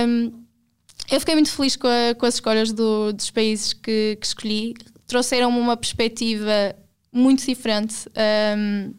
Um, 0.08 0.32
eu 1.12 1.20
fiquei 1.20 1.36
muito 1.36 1.52
feliz 1.52 1.76
com, 1.76 1.88
a- 1.88 2.16
com 2.16 2.26
as 2.26 2.34
escolhas 2.36 2.72
do- 2.74 3.14
dos 3.14 3.30
países 3.30 3.74
que, 3.74 4.18
que 4.20 4.26
escolhi. 4.26 4.74
Trouxeram-me 5.06 5.60
uma 5.60 5.78
perspectiva 5.78 6.76
muito 7.18 7.46
diferente 7.46 7.96
um, 8.58 8.94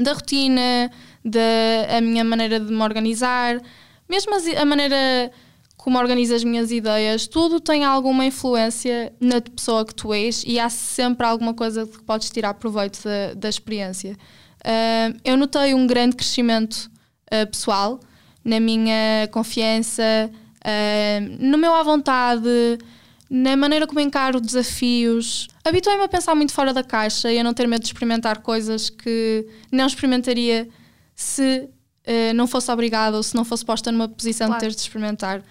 da 0.00 0.12
rotina, 0.12 0.90
da 1.24 1.96
a 1.96 2.00
minha 2.00 2.24
maneira 2.24 2.60
de 2.60 2.72
me 2.72 2.82
organizar, 2.82 3.60
mesmo 4.08 4.34
as- 4.34 4.46
a 4.56 4.64
maneira 4.64 5.30
como 5.76 5.98
organizo 5.98 6.34
as 6.34 6.44
minhas 6.44 6.70
ideias, 6.70 7.26
tudo 7.26 7.60
tem 7.60 7.84
alguma 7.84 8.24
influência 8.26 9.12
na 9.20 9.40
pessoa 9.40 9.84
que 9.86 9.94
tu 9.94 10.12
és 10.12 10.44
e 10.46 10.58
há 10.58 10.68
sempre 10.68 11.24
alguma 11.26 11.54
coisa 11.54 11.86
que 11.86 12.02
podes 12.02 12.30
tirar 12.30 12.54
proveito 12.54 13.00
da, 13.04 13.34
da 13.34 13.48
experiência. 13.48 14.16
Um, 14.66 15.18
eu 15.24 15.36
notei 15.36 15.72
um 15.74 15.86
grande 15.86 16.16
crescimento 16.16 16.90
uh, 17.32 17.46
pessoal 17.50 18.00
na 18.44 18.58
minha 18.60 19.28
confiança, 19.30 20.02
uh, 20.32 21.36
no 21.38 21.56
meu 21.56 21.72
à 21.74 21.82
vontade, 21.82 22.78
na 23.30 23.56
maneira 23.56 23.86
como 23.86 24.00
encaro 24.00 24.40
desafios. 24.40 25.48
Habituei-me 25.64 26.02
a 26.04 26.08
pensar 26.08 26.34
muito 26.34 26.52
fora 26.52 26.72
da 26.72 26.82
caixa 26.82 27.30
e 27.32 27.38
a 27.38 27.44
não 27.44 27.52
ter 27.52 27.66
medo 27.66 27.80
de 27.82 27.88
experimentar 27.88 28.38
coisas 28.40 28.88
que 28.88 29.46
não 29.70 29.86
experimentaria 29.86 30.68
se 31.14 31.68
uh, 32.06 32.34
não 32.34 32.46
fosse 32.46 32.70
obrigada 32.70 33.16
ou 33.16 33.22
se 33.22 33.34
não 33.34 33.44
fosse 33.44 33.64
posta 33.64 33.92
numa 33.92 34.08
posição 34.08 34.46
Claro. 34.46 34.60
de 34.60 34.68
ter 34.68 34.74
de 34.74 34.80
experimentar. 34.80 35.42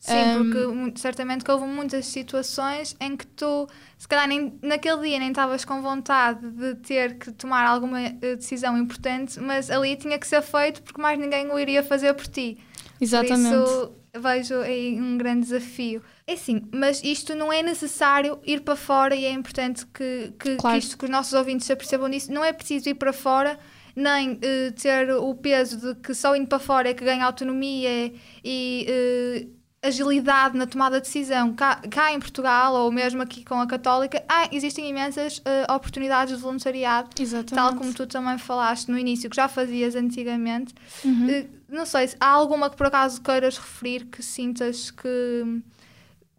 Sim, 0.00 0.14
Um, 0.14 0.50
porque 0.50 0.98
certamente 0.98 1.44
que 1.44 1.50
houve 1.50 1.66
muitas 1.66 2.06
situações 2.06 2.96
em 2.98 3.14
que 3.14 3.26
tu, 3.26 3.68
se 3.98 4.08
calhar 4.08 4.26
nem, 4.26 4.58
naquele 4.62 5.02
dia 5.02 5.18
nem 5.18 5.28
estavas 5.28 5.62
com 5.62 5.82
vontade 5.82 6.40
de 6.52 6.74
ter 6.76 7.18
que 7.18 7.30
tomar 7.32 7.66
alguma 7.66 8.00
eh, 8.00 8.36
decisão 8.36 8.78
importante, 8.78 9.38
mas 9.38 9.70
ali 9.70 9.94
tinha 9.96 10.18
que 10.18 10.26
ser 10.26 10.40
feito 10.40 10.80
porque 10.82 10.98
mais 11.00 11.18
ninguém 11.18 11.46
o 11.52 11.58
iria 11.58 11.82
fazer 11.82 12.14
por 12.14 12.26
ti. 12.26 12.56
Exatamente. 12.98 13.54
Por 13.54 13.62
isso 13.64 13.92
vejo 14.18 14.60
aí 14.60 15.00
um 15.00 15.16
grande 15.18 15.46
desafio. 15.46 16.02
É 16.26 16.36
sim, 16.36 16.62
mas 16.72 17.02
isto 17.02 17.34
não 17.34 17.52
é 17.52 17.62
necessário 17.62 18.38
ir 18.44 18.60
para 18.60 18.76
fora 18.76 19.14
e 19.14 19.24
é 19.24 19.30
importante 19.32 19.86
que, 19.86 20.32
que, 20.38 20.56
Claro. 20.56 20.78
que 20.78 20.84
isto, 20.84 20.98
que 20.98 21.04
os 21.04 21.10
nossos 21.10 21.32
ouvintes 21.32 21.66
se 21.66 21.72
apercebam 21.72 22.08
disso. 22.10 22.32
Não 22.32 22.44
é 22.44 22.52
preciso 22.52 22.88
ir 22.88 22.94
para 22.94 23.12
fora 23.12 23.58
nem 23.94 24.38
eh, 24.42 24.70
ter 24.72 25.10
o 25.10 25.34
peso 25.34 25.76
de 25.94 26.00
que 26.00 26.14
só 26.14 26.34
indo 26.36 26.46
para 26.48 26.58
fora 26.58 26.88
é 26.90 26.94
que 26.94 27.04
ganha 27.04 27.24
autonomia 27.24 28.12
e 28.44 28.86
eh, 28.88 29.46
agilidade 29.82 30.56
na 30.56 30.66
tomada 30.66 31.00
de 31.00 31.06
decisão. 31.06 31.54
Cá, 31.54 31.76
cá 31.90 32.12
em 32.12 32.18
Portugal, 32.20 32.74
ou 32.74 32.92
mesmo 32.92 33.22
aqui 33.22 33.44
com 33.44 33.60
a 33.60 33.66
Católica, 33.66 34.22
há, 34.28 34.48
existem 34.54 34.88
imensas 34.88 35.40
eh, 35.44 35.66
oportunidades 35.72 36.36
de 36.36 36.42
voluntariado 36.42 37.08
Exatamente. 37.18 37.54
tal 37.54 37.74
como 37.74 37.92
tu 37.94 38.06
também 38.06 38.36
falaste 38.38 38.88
no 38.90 38.98
início, 38.98 39.30
que 39.30 39.36
já 39.36 39.48
fazias 39.48 39.94
antigamente. 39.96 40.74
Uhum. 41.04 41.30
Eh, 41.30 41.46
Não 41.68 41.86
sei, 41.86 42.08
se 42.08 42.16
há 42.20 42.28
alguma 42.28 42.68
que 42.68 42.76
por 42.76 42.86
acaso 42.86 43.20
queiras 43.22 43.56
referir 43.56 44.04
que 44.06 44.22
sintas 44.22 44.90
que, 44.90 45.62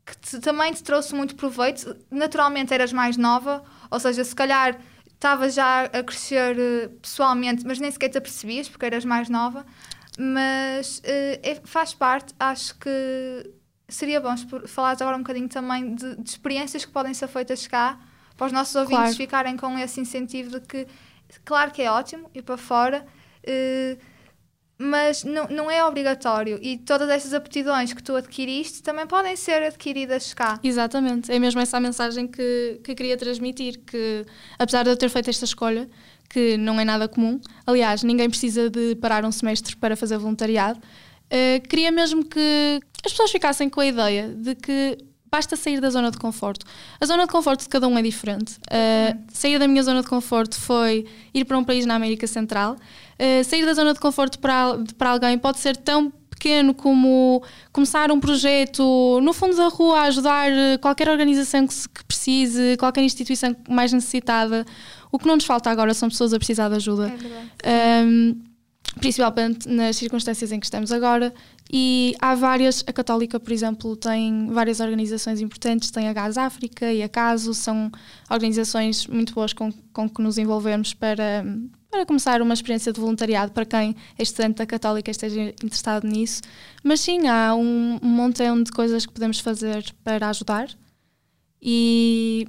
que 0.06 0.18
te- 0.18 0.40
também 0.40 0.72
te 0.74 0.84
trouxe 0.84 1.16
muito 1.16 1.36
proveito? 1.36 1.96
Naturalmente 2.12 2.74
eras 2.74 2.94
mais 2.94 3.18
nova, 3.18 3.64
ou 3.90 4.00
seja, 4.00 4.24
se 4.24 4.36
calhar 4.36 4.78
estavas 5.08 5.54
já 5.56 5.86
a 5.86 6.04
crescer 6.04 6.60
eh, 6.60 6.90
pessoalmente, 7.02 7.66
mas 7.66 7.80
nem 7.80 7.90
sequer 7.90 8.10
te 8.10 8.18
apercebias 8.20 8.70
porque 8.70 8.86
eras 8.86 9.04
mais 9.06 9.30
nova. 9.30 9.66
Mas 10.24 11.02
eh, 11.04 11.40
é- 11.42 11.62
faz 11.64 11.96
parte, 11.96 12.32
acho 12.40 12.78
que 12.78 13.50
seria 13.90 14.22
bom 14.22 14.36
falares 14.68 15.02
agora 15.02 15.18
um 15.18 15.22
bocadinho 15.22 15.50
também 15.50 15.96
de, 15.96 16.16
de 16.16 16.30
experiências 16.30 16.86
que 16.86 16.92
podem 16.92 17.12
ser 17.12 17.28
feitas 17.28 17.66
cá 17.66 18.00
para 18.38 18.46
os 18.46 18.54
nossos 18.54 18.76
ouvintes 18.76 18.98
Claro. 19.02 19.16
ficarem 19.16 19.58
com 19.58 19.80
esse 19.80 20.00
incentivo 20.00 20.52
de 20.52 20.62
que, 20.62 20.86
claro 21.44 21.72
que 21.72 21.82
é 21.82 21.90
ótimo 21.92 22.30
ir 22.36 22.44
para 22.44 22.56
fora, 22.56 23.04
eh, 23.44 23.98
mas 24.78 25.24
não, 25.24 25.48
não 25.48 25.72
é 25.72 25.84
obrigatório. 25.84 26.60
E 26.62 26.78
todas 26.78 27.10
essas 27.10 27.34
aptidões 27.34 27.92
que 27.94 28.02
tu 28.02 28.16
adquiriste 28.16 28.82
também 28.84 29.06
podem 29.08 29.36
ser 29.36 29.62
adquiridas 29.64 30.34
cá. 30.36 30.60
Exatamente, 30.64 31.32
é 31.32 31.38
mesmo 31.40 31.62
essa 31.62 31.78
a 31.78 31.80
mensagem 31.80 32.28
que, 32.28 32.80
que 32.84 32.94
queria 32.96 33.18
transmitir, 33.18 33.80
que 33.86 34.26
apesar 34.58 34.84
de 34.84 34.90
eu 34.92 34.98
ter 34.98 35.10
feito 35.10 35.30
esta 35.30 35.46
escolha, 35.46 35.90
que 36.32 36.56
não 36.58 36.80
é 36.80 36.86
nada 36.86 37.08
comum, 37.08 37.40
aliás, 37.66 38.04
ninguém 38.04 38.30
precisa 38.30 38.70
de 38.70 38.96
parar 38.96 39.26
um 39.26 39.32
semestre 39.32 39.76
para 39.76 39.96
fazer 39.96 40.18
voluntariado, 40.18 40.80
eh, 41.30 41.60
queria 41.68 41.92
mesmo 41.92 42.24
que 42.26 42.80
as 43.06 43.12
pessoas 43.12 43.32
ficassem 43.32 43.70
com 43.70 43.82
a 43.82 43.86
ideia 43.86 44.30
de 44.30 44.56
que 44.56 44.98
basta 45.32 45.56
sair 45.56 45.80
da 45.80 45.90
zona 45.90 46.12
de 46.12 46.18
conforto. 46.18 46.66
A 47.00 47.06
zona 47.06 47.26
de 47.26 47.32
conforto 47.32 47.62
de 47.62 47.70
cada 47.70 47.88
um 47.88 47.98
é 47.98 48.02
diferente. 48.02 48.58
Eh, 48.70 49.16
sair 49.32 49.58
da 49.58 49.68
minha 49.68 49.82
zona 49.82 50.02
de 50.02 50.08
conforto 50.08 50.60
foi 50.60 51.06
ir 51.34 51.46
para 51.46 51.58
um 51.58 51.64
país 51.64 51.86
na 51.86 51.96
América 51.96 52.28
Central. 52.28 52.76
Eh, 53.18 53.44
sair 53.44 53.66
da 53.66 53.74
zona 53.74 53.94
de 53.94 54.00
conforto 54.00 54.40
para, 54.40 54.78
para 54.98 55.12
alguém 55.12 55.38
pode 55.38 55.60
ser 55.60 55.78
tão 55.78 56.12
pequeno 56.30 56.74
como 56.74 57.44
começar 57.72 58.12
um 58.12 58.20
projeto 58.20 59.20
no 59.22 59.32
fundo 59.32 59.56
da 59.56 59.68
rua 59.68 60.00
a 60.00 60.04
ajudar 60.06 60.50
qualquer 60.82 61.08
organização 61.08 61.68
que, 61.68 61.76
que 61.76 62.04
precise, 62.04 62.76
qualquer 62.78 63.04
instituição 63.04 63.56
mais 63.70 63.94
necessitada. 63.94 64.66
O 65.12 65.20
que 65.20 65.28
não 65.28 65.36
nos 65.36 65.46
falta 65.46 65.70
agora 65.70 65.94
são 65.94 66.10
pessoas 66.10 66.34
a 66.34 66.38
precisar 66.38 66.70
de 66.70 66.76
ajuda. 66.76 67.14
É. 67.64 68.04
Um, 68.04 68.52
principalmente 69.00 69.70
nas 69.70 69.96
circunstâncias 69.96 70.52
em 70.52 70.60
que 70.60 70.66
estamos 70.66 70.92
agora. 70.92 71.34
E 71.72 72.16
há 72.20 72.36
várias, 72.36 72.84
a 72.86 72.92
Católica, 72.92 73.40
por 73.40 73.52
exemplo, 73.52 73.96
tem 73.96 74.48
várias 74.48 74.80
organizações 74.80 75.40
importantes, 75.40 75.90
tem 75.92 76.10
a 76.10 76.14
Gás 76.14 76.38
África 76.38 76.92
e 76.92 77.02
a 77.02 77.08
Caso, 77.08 77.54
são 77.54 77.90
organizações 78.30 79.08
muito 79.08 79.34
boas 79.34 79.54
com, 79.54 79.72
com 79.94 80.10
que 80.10 80.22
nos 80.22 80.38
envolvemos 80.38 80.94
para, 80.94 81.46
para 81.90 82.06
começar 82.06 82.42
uma 82.42 82.54
experiência 82.54 82.92
de 82.92 83.00
voluntariado 83.00 83.54
para 83.54 83.66
quem 83.66 83.96
é 84.18 84.24
estudante 84.24 84.58
da 84.58 84.66
Católica 84.66 85.10
e 85.10 85.14
esteja 85.14 85.42
interessado 85.42 86.06
nisso. 86.06 86.42
Mas 86.84 87.00
sim, 87.00 87.28
há 87.28 87.56
um, 87.56 88.00
um 88.02 88.10
montão 88.10 88.62
de 88.62 88.72
coisas 88.72 89.06
que 89.06 89.14
podemos 89.14 89.40
fazer 89.40 89.86
para 90.04 90.30
ajudar. 90.30 90.68
E 91.62 92.48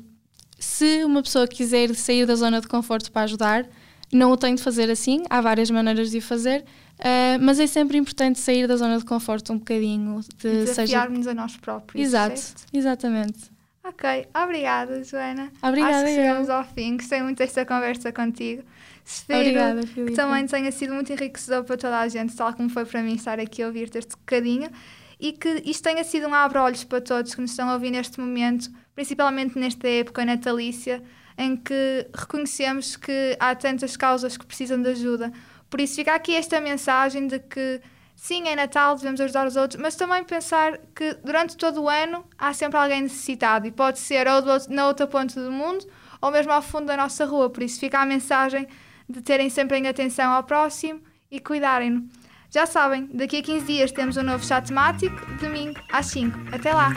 se 0.62 1.04
uma 1.04 1.22
pessoa 1.22 1.46
quiser 1.48 1.92
sair 1.94 2.24
da 2.24 2.36
zona 2.36 2.60
de 2.60 2.68
conforto 2.68 3.10
para 3.10 3.22
ajudar, 3.22 3.66
não 4.12 4.30
o 4.30 4.36
tem 4.36 4.54
de 4.54 4.62
fazer 4.62 4.88
assim, 4.90 5.24
há 5.28 5.40
várias 5.40 5.70
maneiras 5.70 6.10
de 6.10 6.18
o 6.18 6.22
fazer, 6.22 6.64
ah, 7.00 7.36
mas 7.40 7.58
é 7.58 7.66
sempre 7.66 7.98
importante 7.98 8.38
sair 8.38 8.68
da 8.68 8.76
zona 8.76 8.96
de 8.98 9.04
conforto 9.04 9.52
um 9.52 9.58
bocadinho. 9.58 10.20
De, 10.36 10.48
E 10.48 10.66
seja... 10.68 11.02
A 11.02 11.34
nós 11.34 11.56
próprios. 11.56 12.06
Exato, 12.06 12.38
certo? 12.38 12.66
exatamente. 12.72 13.50
Ok, 13.84 14.28
obrigada, 14.40 15.02
Joana. 15.02 15.50
Obrigada, 15.60 15.96
Acho 15.96 16.04
que 16.04 16.10
eu. 16.10 16.14
chegamos 16.14 16.48
ao 16.48 16.64
fim. 16.64 16.96
Gostei 16.96 17.20
muito 17.22 17.38
desta 17.38 17.66
conversa 17.66 18.12
contigo. 18.12 18.62
Espero 19.04 19.40
Obrigada, 19.40 19.82
que 19.84 20.12
também 20.12 20.46
tenha 20.46 20.70
sido 20.70 20.94
muito 20.94 21.12
enriquecedor 21.12 21.64
para 21.64 21.76
toda 21.76 21.98
a 21.98 22.06
gente, 22.06 22.36
tal 22.36 22.54
como 22.54 22.68
foi 22.68 22.84
para 22.84 23.02
mim 23.02 23.14
estar 23.14 23.40
aqui 23.40 23.64
a 23.64 23.66
ouvir-te 23.66 23.98
este 23.98 24.12
bocadinho. 24.12 24.70
E 25.22 25.30
que 25.30 25.62
isto 25.64 25.84
tenha 25.84 26.02
sido 26.02 26.26
um 26.26 26.34
abre-olhos 26.34 26.82
para 26.82 27.00
todos 27.00 27.32
que 27.32 27.40
nos 27.40 27.52
estão 27.52 27.70
a 27.70 27.74
ouvir 27.74 27.92
neste 27.92 28.18
momento, 28.18 28.68
principalmente 28.92 29.56
nesta 29.56 29.86
época 29.86 30.24
natalícia, 30.24 31.00
em 31.38 31.56
que 31.56 32.08
reconhecemos 32.12 32.96
que 32.96 33.36
há 33.38 33.54
tantas 33.54 33.96
causas 33.96 34.36
que 34.36 34.44
precisam 34.44 34.82
de 34.82 34.88
ajuda. 34.88 35.32
Por 35.70 35.80
isso 35.80 35.94
fica 35.94 36.12
aqui 36.12 36.34
esta 36.34 36.60
mensagem 36.60 37.28
de 37.28 37.38
que 37.38 37.80
sim, 38.16 38.48
é 38.48 38.56
Natal, 38.56 38.96
devemos 38.96 39.20
ajudar 39.20 39.46
os 39.46 39.54
outros, 39.54 39.80
mas 39.80 39.94
também 39.94 40.24
pensar 40.24 40.76
que 40.92 41.14
durante 41.24 41.56
todo 41.56 41.82
o 41.82 41.88
ano 41.88 42.24
há 42.36 42.52
sempre 42.52 42.80
alguém 42.80 43.02
necessitado 43.02 43.64
e 43.64 43.70
pode 43.70 44.00
ser 44.00 44.26
ou 44.26 44.42
na 44.70 44.88
outra 44.88 45.06
ponta 45.06 45.40
do 45.40 45.52
mundo 45.52 45.86
ou 46.20 46.32
mesmo 46.32 46.50
ao 46.50 46.60
fundo 46.60 46.86
da 46.86 46.96
nossa 46.96 47.24
rua. 47.24 47.48
Por 47.48 47.62
isso 47.62 47.78
fica 47.78 48.00
a 48.00 48.04
mensagem 48.04 48.66
de 49.08 49.22
terem 49.22 49.48
sempre 49.48 49.78
em 49.78 49.86
atenção 49.86 50.32
ao 50.32 50.42
próximo 50.42 51.00
e 51.30 51.38
cuidarem-no. 51.38 52.08
Já 52.52 52.66
sabem, 52.66 53.08
daqui 53.14 53.38
a 53.38 53.42
15 53.42 53.64
dias 53.64 53.92
temos 53.92 54.18
um 54.18 54.22
novo 54.22 54.44
chat 54.44 54.66
temático, 54.68 55.16
domingo 55.40 55.80
às 55.90 56.04
5. 56.06 56.38
Até 56.54 56.70
lá! 56.74 56.92